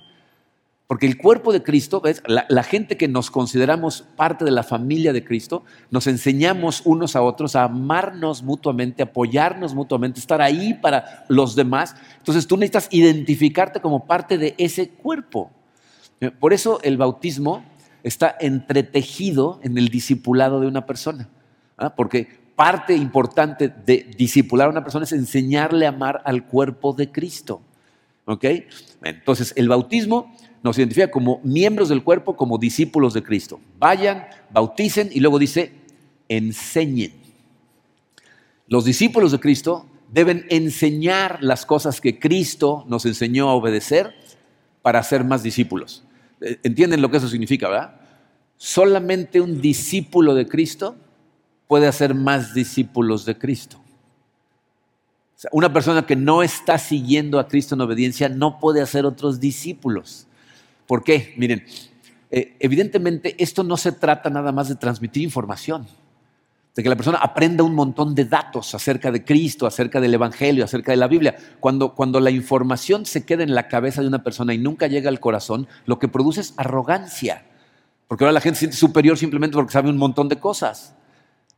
[0.88, 2.24] Porque el cuerpo de Cristo, ¿ves?
[2.28, 7.24] La, gente que nos consideramos parte de la familia de Cristo, nos enseñamos unos a
[7.24, 11.94] otros a amarnos mutuamente, apoyarnos mutuamente, estar ahí para los demás.
[12.20, 15.52] Entonces tú necesitas identificarte como parte de ese cuerpo.
[16.40, 17.66] Por eso el bautismo
[18.04, 21.30] está entretejido en el discipulado de una persona.
[21.78, 21.96] ¿ah?
[21.96, 27.12] Porque parte importante de discipular a una persona es enseñarle a amar al cuerpo de
[27.12, 27.62] Cristo.
[28.26, 28.46] ¿Ok?
[29.04, 33.60] Entonces el bautismo nos identifica como miembros del cuerpo, como discípulos de Cristo.
[33.80, 35.74] Vayan, bauticen y luego dice,
[36.30, 37.14] enseñen.
[38.68, 44.14] Los discípulos de Cristo deben enseñar las cosas que Cristo nos enseñó a obedecer
[44.82, 46.04] para ser más discípulos.
[46.64, 47.96] ¿Entienden lo que eso significa, verdad?
[48.58, 50.96] Solamente un discípulo de Cristo
[51.68, 53.80] puede hacer más discípulos de Cristo.
[55.52, 60.26] una persona que no está siguiendo a Cristo en obediencia no puede hacer otros discípulos.
[60.88, 61.34] ¿Por qué?
[61.36, 61.66] Miren,
[62.32, 65.86] eh, evidentemente esto no se trata nada más de transmitir información,
[66.76, 70.66] de que la persona aprenda un montón de datos acerca de Cristo, acerca del Evangelio,
[70.66, 71.36] acerca de la Biblia.
[71.60, 75.10] Cuando, cuando la información se queda en la cabeza de una persona y nunca llega
[75.10, 77.46] al corazón, lo que produce es arrogancia,
[78.08, 80.96] porque ahora la gente se siente superior simplemente porque sabe un montón de cosas.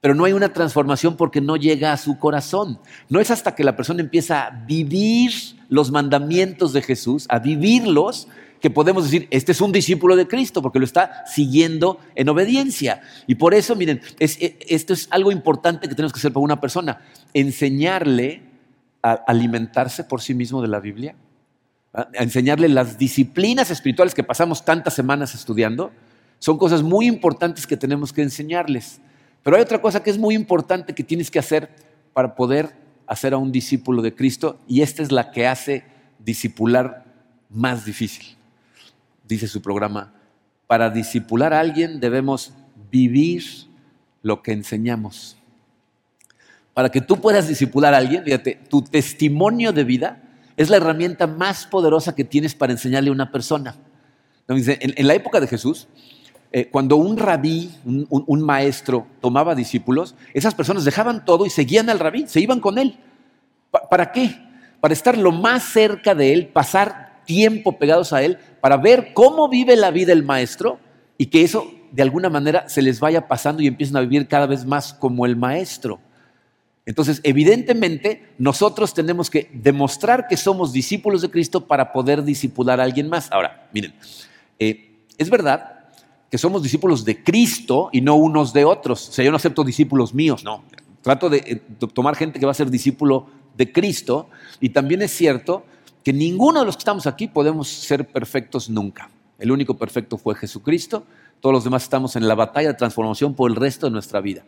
[0.01, 2.79] Pero no hay una transformación porque no llega a su corazón.
[3.09, 5.31] No es hasta que la persona empieza a vivir
[5.67, 8.27] los mandamientos de Jesús, a vivirlos,
[8.65, 12.99] que podemos decir, este es un discípulo de Cristo, porque lo está siguiendo en obediencia.
[13.27, 16.59] Y por eso, miren, e, esto es algo importante que tenemos que hacer para una
[16.59, 16.99] persona,
[17.35, 18.41] enseñarle
[19.03, 21.13] a alimentarse por sí mismo de la Biblia,
[21.93, 25.91] a enseñarle las disciplinas espirituales que pasamos tantas semanas estudiando,
[26.39, 28.99] son cosas muy importantes que tenemos que enseñarles.
[29.43, 31.69] Pero hay otra cosa que es muy importante que tienes que hacer
[32.13, 32.75] para poder
[33.05, 35.83] hacer a un discípulo de Cristo, y esta es la que hace
[36.17, 37.05] discipular
[37.47, 38.35] más difícil
[39.27, 40.13] dice su programa,
[40.67, 42.53] para disipular a alguien debemos
[42.91, 43.43] vivir
[44.21, 45.37] lo que enseñamos.
[46.73, 50.21] Para que tú puedas disipular a alguien, fíjate, tu testimonio de vida
[50.57, 53.75] es la herramienta más poderosa que tienes para enseñarle a una persona.
[54.47, 55.87] En, la época de Jesús,
[56.51, 61.99] eh, cuando un rabí, un, maestro, tomaba discípulos, esas personas dejaban todo y seguían al
[61.99, 62.97] rabí, se iban con él.
[63.89, 64.35] ¿Para qué?
[64.79, 69.49] Para estar lo más cerca de él, pasar tiempo pegados a Él para ver cómo
[69.49, 70.79] vive la vida el maestro
[71.17, 74.45] y que eso de alguna manera se les vaya pasando y empiezan a vivir cada
[74.45, 75.99] vez más como el maestro.
[76.85, 82.83] Entonces, evidentemente, nosotros tenemos que demostrar que somos discípulos de Cristo para poder discipular a
[82.83, 83.31] alguien más.
[83.31, 83.93] Ahora, miren,
[84.59, 85.85] eh, es verdad
[86.29, 89.09] que somos discípulos de Cristo y no unos de otros.
[89.09, 90.63] O sea, yo no acepto discípulos míos, no.
[91.01, 95.01] Trato de, eh, de tomar gente que va a ser discípulo de Cristo y también
[95.01, 95.65] es cierto
[96.05, 99.09] que ninguno de los que estamos aquí podemos ser perfectos nunca.
[99.39, 101.03] El único perfecto fue Jesucristo,
[101.41, 104.43] todos los demás estamos en la batalla de transformación por el resto de nuestra vida.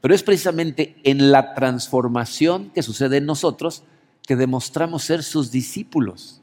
[0.00, 3.82] Pero es precisamente en la transformación que sucede en nosotros
[4.24, 6.40] que demostramos ser sus discípulos.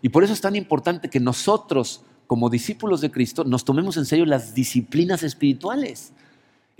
[0.00, 4.06] Y por eso es tan importante que nosotros, como discípulos de Cristo, nos tomemos en
[4.06, 6.14] serio las disciplinas espirituales.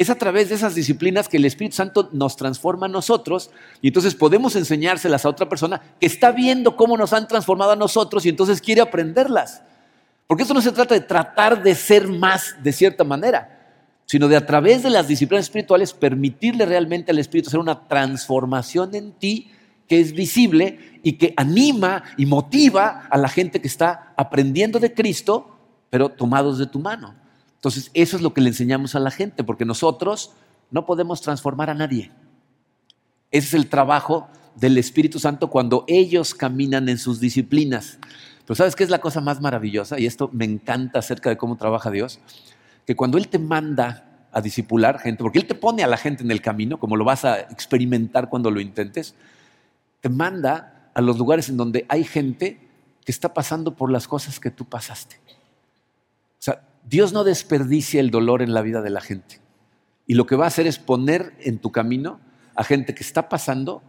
[0.01, 3.51] Es a través de esas disciplinas que el Espíritu Santo nos transforma a nosotros
[3.83, 7.77] y entonces podemos enseñárselas a otra persona que está viendo cómo nos han transformado a
[7.77, 9.63] nosotros y entonces quiere aprenderlas.
[10.27, 13.59] Porque esto no se trata de tratar de ser más de cierta manera
[14.07, 18.93] sino de a través de las disciplinas espirituales permitirle realmente al Espíritu hacer una transformación
[18.97, 19.53] en ti
[19.87, 24.95] que es visible y que anima y motiva a la gente que está aprendiendo de
[24.95, 25.57] Cristo,
[25.91, 27.20] pero tomados de tu mano.
[27.61, 30.33] Entonces, eso es lo que le enseñamos a la gente, porque nosotros
[30.71, 32.11] no podemos transformar a nadie.
[33.31, 37.99] Ese es el trabajo del Espíritu Santo cuando ellos caminan en sus disciplinas.
[38.47, 40.01] Pero ¿sabes qué es la cosa más maravillosa?
[40.01, 42.19] Y esto me encanta acerca de cómo trabaja Dios
[42.87, 46.25] que cuando Él te manda a disipular gente, porque Él te pone a la gente
[46.25, 49.15] en el camino, como lo vas a experimentar cuando lo intentes,
[50.01, 52.59] te manda a los lugares en donde hay gente
[53.05, 55.21] que está pasando por las cosas que tú pasaste.
[56.89, 59.41] Dios no desperdicia el dolor en la vida de la gente.
[60.07, 62.21] Y lo que va a hacer es poner en tu camino
[62.55, 63.83] a gente que está pasando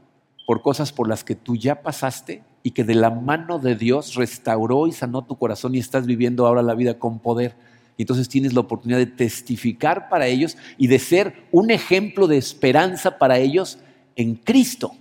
[0.45, 4.15] por cosas por las que tú ya pasaste y que de la mano de Dios
[4.15, 7.55] restauró y sanó tu corazón y estás viviendo ahora la vida con poder.
[7.97, 12.37] Y entonces tienes la oportunidad de testificar para ellos y de ser un ejemplo de
[12.37, 13.79] esperanza para ellos
[14.15, 14.93] en Cristo.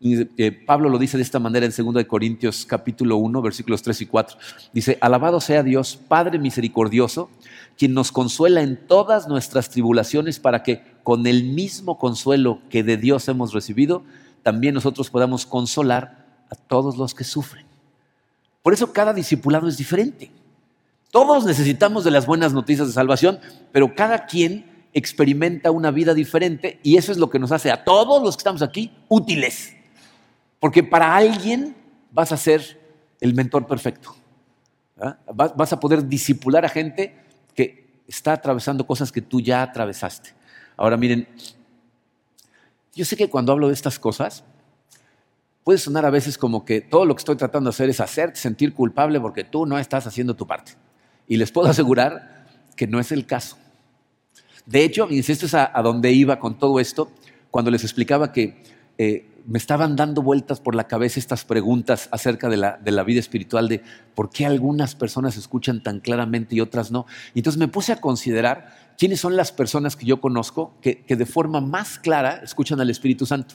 [0.00, 4.06] Eh, Pablo lo dice de esta manera en 2 Corintios capítulo 1, versículos 3 y
[4.06, 4.38] 4.
[4.72, 7.30] Dice, alabado sea Dios, Padre misericordioso,
[7.76, 12.96] quien nos consuela en todas nuestras tribulaciones para que con el mismo consuelo que de
[12.96, 14.04] Dios hemos recibido,
[14.44, 17.66] también nosotros podamos consolar a todos los que sufren.
[18.62, 20.30] Por eso cada discipulado es diferente.
[21.10, 23.40] Todos necesitamos de las buenas noticias de salvación,
[23.72, 27.82] pero cada quien experimenta una vida diferente y eso es lo que nos hace a
[27.82, 29.77] todos los que estamos aquí útiles.
[30.60, 31.76] Porque para alguien
[32.10, 32.80] vas a ser
[33.20, 34.14] el mentor perfecto.
[35.32, 37.14] Vas a poder disipular a gente
[37.54, 40.34] que está atravesando cosas que tú ya atravesaste.
[40.76, 41.28] Ahora miren,
[42.94, 44.44] yo sé que cuando hablo de estas cosas,
[45.62, 48.40] puede sonar a veces como que todo lo que estoy tratando de hacer es hacerte
[48.40, 50.72] sentir culpable porque tú no estás haciendo tu parte.
[51.26, 53.58] Y les puedo asegurar que no es el caso.
[54.66, 57.10] De hecho, esto es a, donde iba con todo esto,
[57.50, 58.62] cuando les explicaba que
[58.98, 63.66] eh, me estaban dando vueltas por la cabeza estas preguntas acerca de la, vida espiritual,
[63.66, 63.82] de
[64.14, 67.06] por qué algunas personas escuchan tan claramente y otras no.
[67.32, 71.16] Y entonces me puse a considerar quiénes son las personas que yo conozco que, que
[71.16, 73.54] de forma más clara escuchan al Espíritu Santo.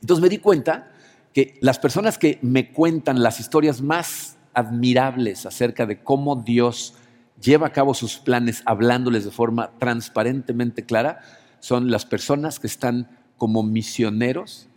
[0.00, 0.92] Entonces me di cuenta
[1.34, 6.94] que las personas que me cuentan las historias más admirables acerca de cómo Dios
[7.40, 11.20] lleva a cabo sus planes hablándoles de forma transparentemente clara
[11.60, 14.68] son las personas que están como misioneros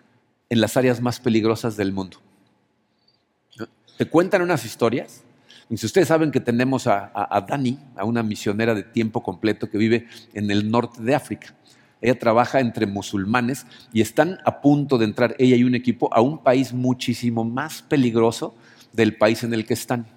[0.49, 2.17] en las áreas más peligrosas del mundo.
[3.97, 5.23] Te cuentan unas historias.
[5.69, 9.77] Y si ustedes saben que tenemos a, Dani, a una misionera de tiempo completo que
[9.77, 11.53] vive en el norte de África.
[12.01, 16.19] Ella trabaja entre musulmanes y están a punto de entrar, ella y un equipo, a
[16.19, 18.55] un país muchísimo más peligroso
[18.91, 20.07] del país en el que están.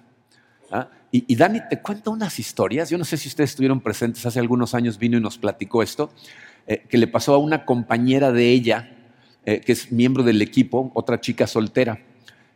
[0.71, 0.89] ¿ah?
[1.11, 4.73] Y, Dani te cuenta unas historias, yo no sé si ustedes estuvieron presentes, hace algunos
[4.73, 6.11] años vino y nos platicó esto,
[6.67, 8.91] eh, que le pasó a una compañera de ella,
[9.45, 11.99] eh, que es miembro del equipo, otra chica soltera.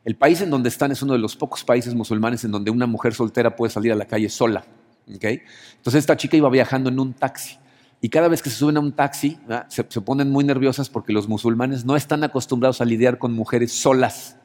[0.06, 2.88] El país en donde están es uno de los pocos países musulmanes en donde una
[2.88, 4.66] mujer soltera puede salir a la calle sola.
[5.08, 7.58] Entonces esta chica iba viajando en un taxi.
[8.02, 11.28] Y cada vez que se suben a un taxi, se, ponen muy nerviosas porque los
[11.28, 14.38] musulmanes no están acostumbrados a lidiar con mujeres solas.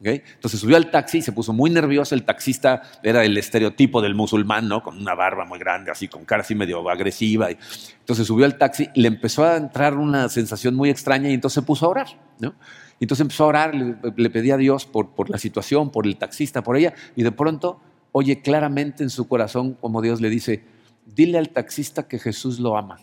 [0.00, 2.14] Entonces subió al taxi, se puso muy nervioso.
[2.14, 4.82] El taxista era el estereotipo del musulmán, ¿no?
[4.82, 7.48] Con una barba muy grande, así, con cara así medio agresiva.
[7.50, 11.62] Entonces subió al taxi, le empezó a entrar una sensación muy extraña y entonces se
[11.62, 12.06] puso a orar,
[12.38, 12.54] ¿no?
[13.00, 16.16] Y entonces empezó a orar, le, pedía a Dios por, por la situación, por el
[16.16, 17.80] taxista, por ella, y de pronto
[18.12, 20.64] oye claramente en su corazón como Dios le dice,
[21.06, 22.98] dile al taxista que Jesús lo ama.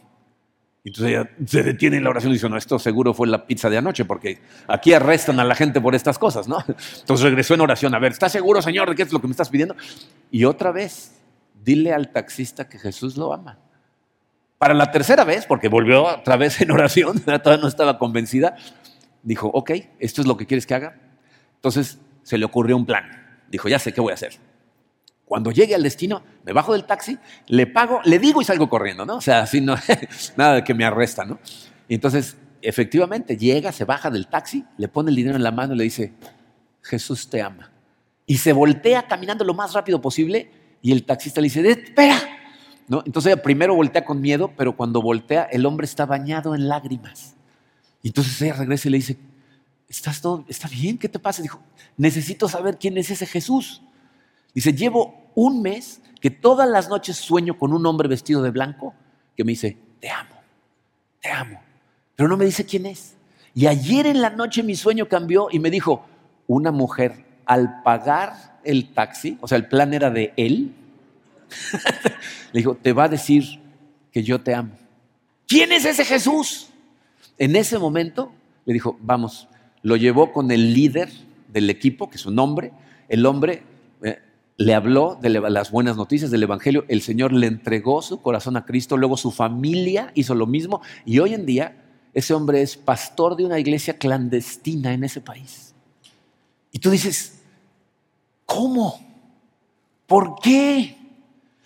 [0.85, 3.71] Entonces ella se detiene en la oración y dice, no, esto seguro fue la pizza
[3.71, 6.63] de anoche, porque aquí arrestan a la gente por estas cosas, ¿no?
[6.67, 9.31] Entonces regresó en oración, a ver, ¿estás seguro, Señor, de qué es lo que me
[9.31, 9.75] estás pidiendo?
[10.29, 11.19] Y otra vez
[11.63, 13.57] dile al taxista que Jesús lo ama.
[14.59, 18.55] Para la tercera vez, porque volvió otra vez en oración, todavía no estaba convencida,
[19.23, 21.01] dijo, ok, esto es lo que quieres que haga.
[21.55, 23.05] Entonces se le ocurrió un plan.
[23.49, 24.33] Dijo, ya sé qué voy a hacer.
[25.25, 27.17] Cuando llegue al destino, me bajo del taxi,
[27.47, 29.17] le pago, le digo y salgo corriendo, ¿no?
[29.17, 29.75] O sea, así no,
[30.37, 31.39] nada de que me arresta, ¿no?
[31.89, 35.77] Entonces, efectivamente, llega, se baja del taxi, le pone el dinero en la mano y
[35.77, 36.13] le dice,
[36.81, 37.71] Jesús te ama.
[38.27, 40.51] Y se voltea caminando lo más rápido posible
[40.81, 42.19] y el taxista le dice, espera.
[42.87, 43.01] ¿No?
[43.03, 47.35] Entonces ella primero voltea con miedo, pero cuando voltea el hombre está bañado en lágrimas.
[48.03, 49.17] Y entonces ella regresa y le dice,
[49.89, 50.99] ¿estás todo, está bien?
[50.99, 51.41] ¿Qué te pasa?
[51.41, 51.59] Dijo,
[51.97, 53.81] necesito saber quién es ese Jesús.
[54.55, 58.95] Dice, llevo un mes que todas las noches sueño con un hombre vestido de blanco
[59.35, 60.35] que me dice, te amo,
[61.21, 61.61] te amo,
[62.15, 63.15] pero no me dice quién es.
[63.53, 66.05] Y ayer en la noche mi sueño cambió y me dijo,
[66.47, 70.73] una mujer al pagar el taxi, o sea, el plan era de él,
[72.53, 73.59] le dijo, te va a decir
[74.11, 74.71] que yo te amo.
[75.47, 76.69] ¿Quién es ese Jesús?
[77.37, 78.31] En ese momento
[78.65, 79.47] le dijo, vamos,
[79.83, 81.11] lo llevó con el líder
[81.49, 82.71] del equipo, que es un hombre,
[83.09, 83.63] el hombre
[84.03, 84.19] eh,
[84.57, 88.65] le habló de las buenas noticias del Evangelio, el Señor le entregó su corazón a
[88.65, 91.83] Cristo, luego su familia hizo lo mismo y hoy en día
[92.13, 95.73] ese hombre es pastor de una iglesia clandestina en ese país.
[96.71, 97.41] Y tú dices,
[98.45, 98.99] ¿cómo?
[100.07, 100.97] ¿Por qué?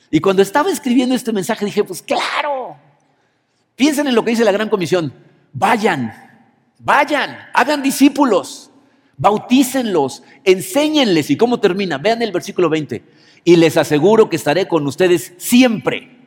[0.09, 2.75] Y cuando estaba escribiendo este mensaje dije, pues claro,
[3.75, 5.13] piensen en lo que dice la Gran Comisión,
[5.53, 6.11] vayan,
[6.79, 8.68] vayan, hagan discípulos
[9.19, 11.29] bautícenlos, enséñenles.
[11.29, 11.99] ¿Y cómo termina?
[11.99, 13.03] Vean el versículo 20.
[13.43, 16.17] Y les aseguro que estaré con ustedes siempre,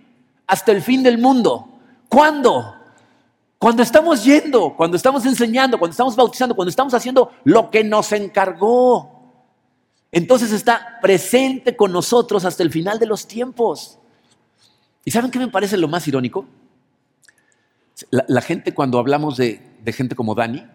[0.47, 1.69] hasta el fin del mundo.
[2.09, 2.77] ¿Cuándo?
[3.59, 8.13] Cuando estamos yendo, cuando estamos enseñando, cuando estamos bautizando, cuando estamos haciendo lo que nos
[8.13, 9.23] encargó.
[10.11, 13.99] Entonces está presente con nosotros hasta el final de los tiempos.
[15.05, 16.45] ¿Y saben qué me parece lo más irónico?
[18.11, 20.67] La, gente cuando hablamos de, de gente como Dani,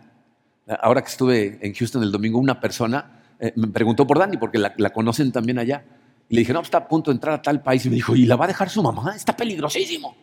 [0.82, 4.58] ahora que estuve en Houston el domingo, una persona eh, me preguntó por Dani, porque
[4.58, 5.84] la, conocen también allá.
[6.30, 7.86] Y le dije, no, está a punto de entrar a tal país.
[7.86, 9.16] Y me dijo, ¿y la va a dejar su mamá?
[9.16, 10.16] Está peligrosísimo.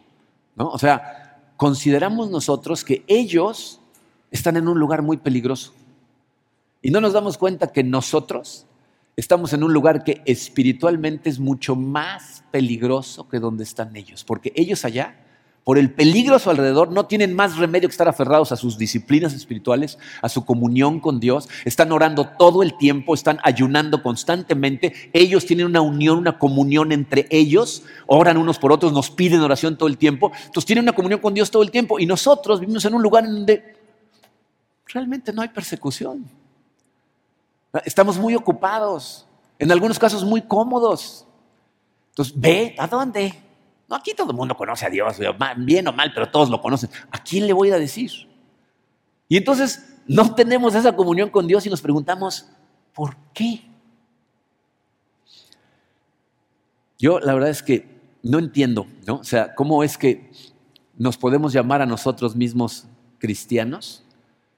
[0.56, 0.68] ¿No?
[0.68, 3.80] O sea, consideramos nosotros que ellos
[4.30, 5.72] están en un lugar muy peligroso.
[6.82, 8.66] Y no nos damos cuenta que nosotros
[9.16, 14.24] estamos en un lugar que espiritualmente es mucho más peligroso que donde están ellos.
[14.24, 15.16] Porque ellos allá
[15.64, 18.76] por el peligro a su alrededor, no tienen más remedio que estar aferrados a sus
[18.76, 24.92] disciplinas espirituales, a su comunión con Dios, están orando todo el tiempo, están ayunando constantemente,
[25.14, 29.78] ellos tienen una unión, una comunión entre ellos, oran unos por otros, nos piden oración
[29.78, 32.84] todo el tiempo, entonces tienen una comunión con Dios todo el tiempo y nosotros vivimos
[32.84, 33.76] en un lugar en donde
[34.86, 36.28] realmente no hay persecución.
[37.84, 39.26] Estamos muy ocupados,
[39.58, 41.26] en algunos casos muy cómodos.
[42.10, 43.34] Entonces, ve, ¿a dónde?
[43.88, 45.18] No, aquí todo el mundo conoce a Dios,
[45.58, 46.90] bien o mal, pero todos lo conocen.
[47.10, 48.10] ¿A quién le voy a decir?
[49.28, 52.46] Y entonces no tenemos esa comunión con Dios y nos preguntamos,
[52.94, 53.62] ¿por qué?
[56.98, 59.16] Yo la verdad es que no entiendo, ¿no?
[59.16, 60.30] O sea, ¿cómo es que
[60.96, 62.86] nos podemos llamar a nosotros mismos
[63.18, 64.02] cristianos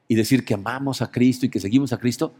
[0.07, 2.33] y decir que amamos a Cristo y que seguimos a Cristo,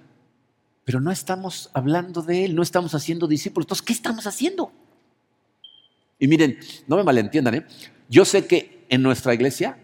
[0.85, 3.65] pero no estamos hablando de Él, no estamos haciendo discípulos?
[3.65, 4.71] Entonces, ¿qué estamos haciendo?
[6.19, 7.67] Y miren, no me malentiendan, ¿eh?
[8.09, 9.79] yo sé que en nuestra iglesia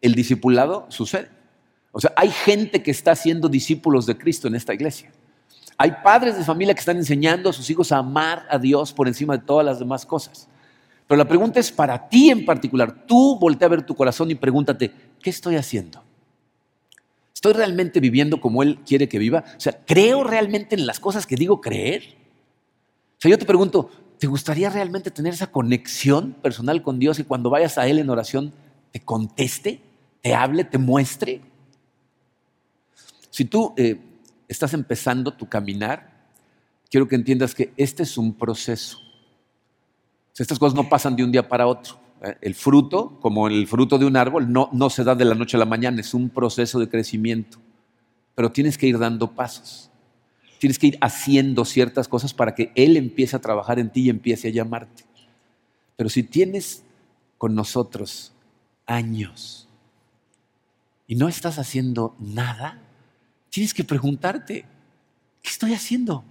[0.00, 1.28] el discipulado sucede.
[1.92, 5.10] O sea, hay gente que está siendo discípulos de Cristo en esta iglesia.
[5.76, 9.08] Hay padres de familia que están enseñando a sus hijos a amar a Dios por
[9.08, 10.48] encima de todas las demás cosas.
[11.06, 13.06] Pero la pregunta es para ti en particular.
[13.06, 16.02] Tú voltea a ver tu corazón y pregúntate, ¿qué estoy haciendo?
[17.34, 19.42] ¿Estoy realmente viviendo como Él quiere que viva?
[19.56, 22.02] O sea, ¿creo realmente en las cosas que digo creer?
[23.16, 23.90] O sea, yo te pregunto,
[24.20, 28.10] ¿Te gustaría realmente tener esa conexión personal con Dios y cuando vayas a Él en
[28.10, 28.52] oración
[28.92, 29.80] te conteste,
[30.20, 31.40] te hable, te muestre?
[33.30, 33.98] Si tú eh,
[34.46, 36.28] estás empezando tu caminar,
[36.90, 38.98] quiero que entiendas que este es un proceso.
[40.36, 41.98] estas cosas no pasan de un día para otro.
[42.22, 42.36] ¿eh?
[42.42, 45.56] El fruto, como el fruto de un árbol, no, no se da de la noche
[45.56, 47.56] a la mañana, es un proceso de crecimiento.
[48.34, 49.89] Pero tienes que ir dando pasos.
[50.60, 54.10] Tienes que ir haciendo ciertas cosas para que Él empiece a trabajar en ti y
[54.10, 55.04] empiece a llamarte.
[55.96, 56.82] Pero si tienes
[57.38, 58.34] con nosotros
[58.84, 59.66] años
[61.06, 62.78] y no estás haciendo nada,
[63.48, 64.66] tienes que preguntarte,
[65.40, 66.24] ¿qué estoy haciendo?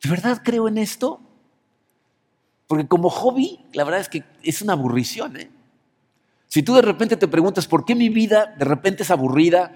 [0.00, 1.20] ¿De verdad creo en esto?
[2.68, 5.36] Porque como hobby, la verdad es que es una aburrición.
[5.36, 5.50] ¿eh?
[6.46, 9.72] Si tú de repente te preguntas, ¿por qué mi vida de repente es aburrida?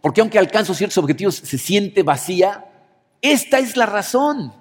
[0.00, 2.64] Porque aunque alcanzo ciertos objetivos se siente vacía,
[3.22, 4.52] esta es la razón.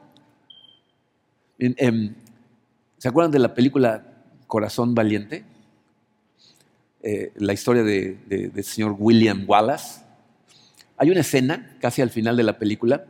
[1.58, 4.04] ¿Se acuerdan de la película
[4.48, 5.46] Corazón Valiente?
[7.04, 10.02] Eh, la historia del señor William Wallace.
[10.98, 13.06] Hay una escena, casi al final de la película,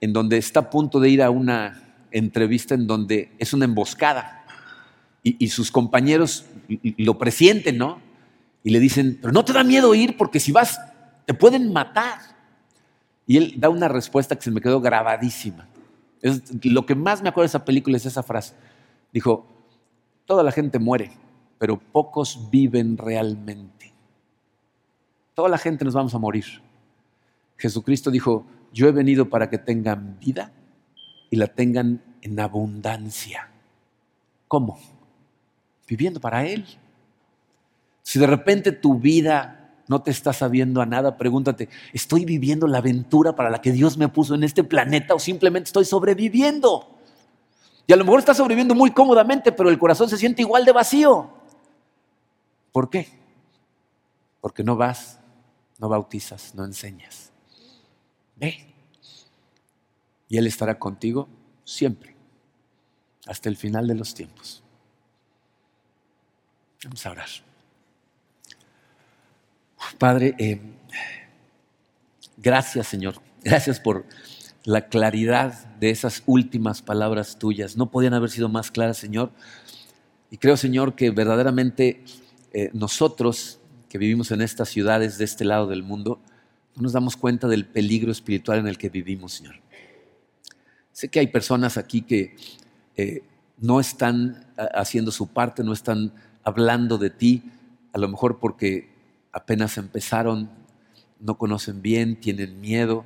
[0.00, 4.38] en donde está a punto de ir a una entrevista en donde es una emboscada
[5.22, 6.46] y, sus compañeros
[6.96, 8.00] lo presienten, ¿no?
[8.64, 10.80] Y le dicen, pero no te da miedo ir porque si vas
[11.28, 12.20] te pueden matar.
[13.26, 15.68] Y él da una respuesta que se me quedó grabadísima.
[16.62, 18.54] Lo que más me acuerdo de esa película es esa frase.
[19.12, 19.46] Dijo,
[20.24, 21.12] toda la gente muere,
[21.58, 23.92] pero pocos viven realmente.
[25.34, 26.46] Toda la gente nos vamos a morir.
[27.58, 30.50] Jesucristo dijo, yo he venido para que tengan vida
[31.28, 33.50] y la tengan en abundancia.
[34.48, 34.78] ¿Cómo?
[35.86, 36.64] Viviendo para Él.
[38.00, 39.57] Si de repente tu vida
[39.88, 43.96] no te está sabiendo a nada, pregúntate, ¿estoy viviendo la aventura para la que Dios
[43.96, 46.98] me puso en este planeta o simplemente estoy sobreviviendo?
[47.86, 50.72] Y a lo mejor estás sobreviviendo muy cómodamente, pero el corazón se siente igual de
[50.72, 51.30] vacío.
[52.70, 53.08] ¿Por qué?
[54.42, 55.18] Porque no vas,
[55.78, 57.32] no bautizas, no enseñas.
[58.36, 58.74] Ve.
[60.28, 61.28] Y Él estará contigo
[61.64, 62.14] siempre,
[63.26, 64.62] hasta el final de los tiempos.
[66.84, 67.47] Vamos a orar.
[69.98, 70.60] Padre, eh,
[72.36, 74.04] gracias Señor, gracias por
[74.64, 77.76] la claridad de esas últimas palabras tuyas.
[77.76, 79.30] No podían haber sido más claras, Señor.
[80.30, 82.04] Y creo, Señor, que verdaderamente
[82.52, 86.20] eh, nosotros que vivimos en estas ciudades de este lado del mundo,
[86.76, 89.54] no nos damos cuenta del peligro espiritual en el que vivimos, Señor.
[90.92, 92.36] Sé que hay personas aquí que
[92.96, 93.22] eh,
[93.56, 96.12] no están haciendo su parte, no están
[96.44, 97.42] hablando de ti,
[97.92, 98.97] a lo mejor porque
[99.32, 100.50] apenas empezaron,
[101.20, 103.04] no conocen bien, tienen miedo.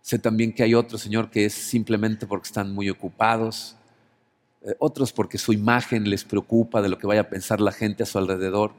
[0.00, 3.76] Sé también que hay otros, Señor, que es simplemente porque están muy ocupados,
[4.62, 8.02] eh, otros porque su imagen les preocupa de lo que vaya a pensar la gente
[8.02, 8.72] a su alrededor.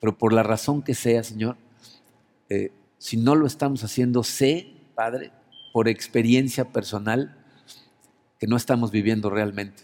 [0.00, 1.56] Pero por la razón que sea, Señor,
[2.48, 5.32] eh, si no lo estamos haciendo, sé, Padre,
[5.72, 7.36] por experiencia personal,
[8.38, 9.82] que no estamos viviendo realmente.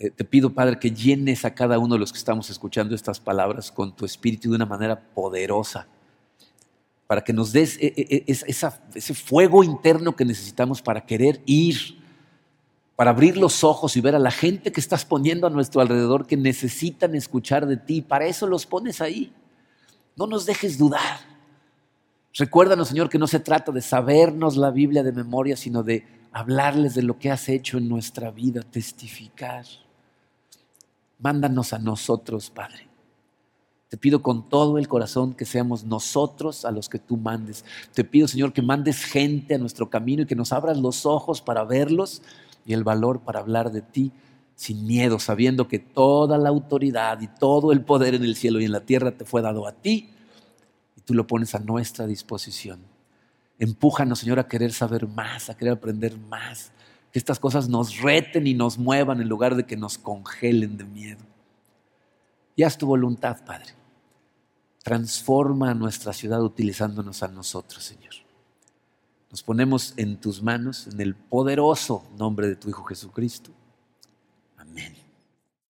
[0.00, 3.18] Eh, te pido, Padre, que llenes a cada uno de los que estamos escuchando estas
[3.18, 5.88] palabras con tu espíritu de una manera poderosa,
[7.08, 11.98] para que nos des eh, eh, ese fuego interno que necesitamos para querer ir,
[12.94, 16.26] para abrir los ojos y ver a la gente que estás poniendo a nuestro alrededor
[16.26, 18.00] que necesitan escuchar de ti.
[18.00, 19.32] Para eso los pones ahí.
[20.16, 21.20] No nos dejes dudar.
[22.34, 26.94] Recuérdanos, Señor, que no se trata de sabernos la Biblia de memoria, sino de hablarles
[26.94, 29.64] de lo que has hecho en nuestra vida, testificar.
[31.18, 32.88] Mándanos a nosotros, Padre.
[33.88, 37.64] Te pido con todo el corazón que seamos nosotros a los que tú mandes.
[37.94, 41.40] Te pido, Señor, que mandes gente a nuestro camino y que nos abras los ojos
[41.40, 42.22] para verlos
[42.66, 44.12] y el valor para hablar de ti
[44.54, 48.64] sin miedo, sabiendo que toda la autoridad y todo el poder en el cielo y
[48.64, 50.10] en la tierra te fue dado a ti
[50.96, 52.80] y tú lo pones a nuestra disposición.
[53.60, 56.72] Empújanos, Señor, a querer saber más, a querer aprender más,
[57.12, 60.84] que estas cosas nos reten y nos muevan en lugar de que nos congelen de
[60.84, 61.24] miedo.
[62.54, 63.74] Y haz tu voluntad, Padre.
[64.82, 68.14] Transforma nuestra ciudad utilizándonos a nosotros, Señor.
[69.30, 73.50] Nos ponemos en tus manos, en el poderoso nombre de tu Hijo Jesucristo.
[74.56, 75.07] Amén.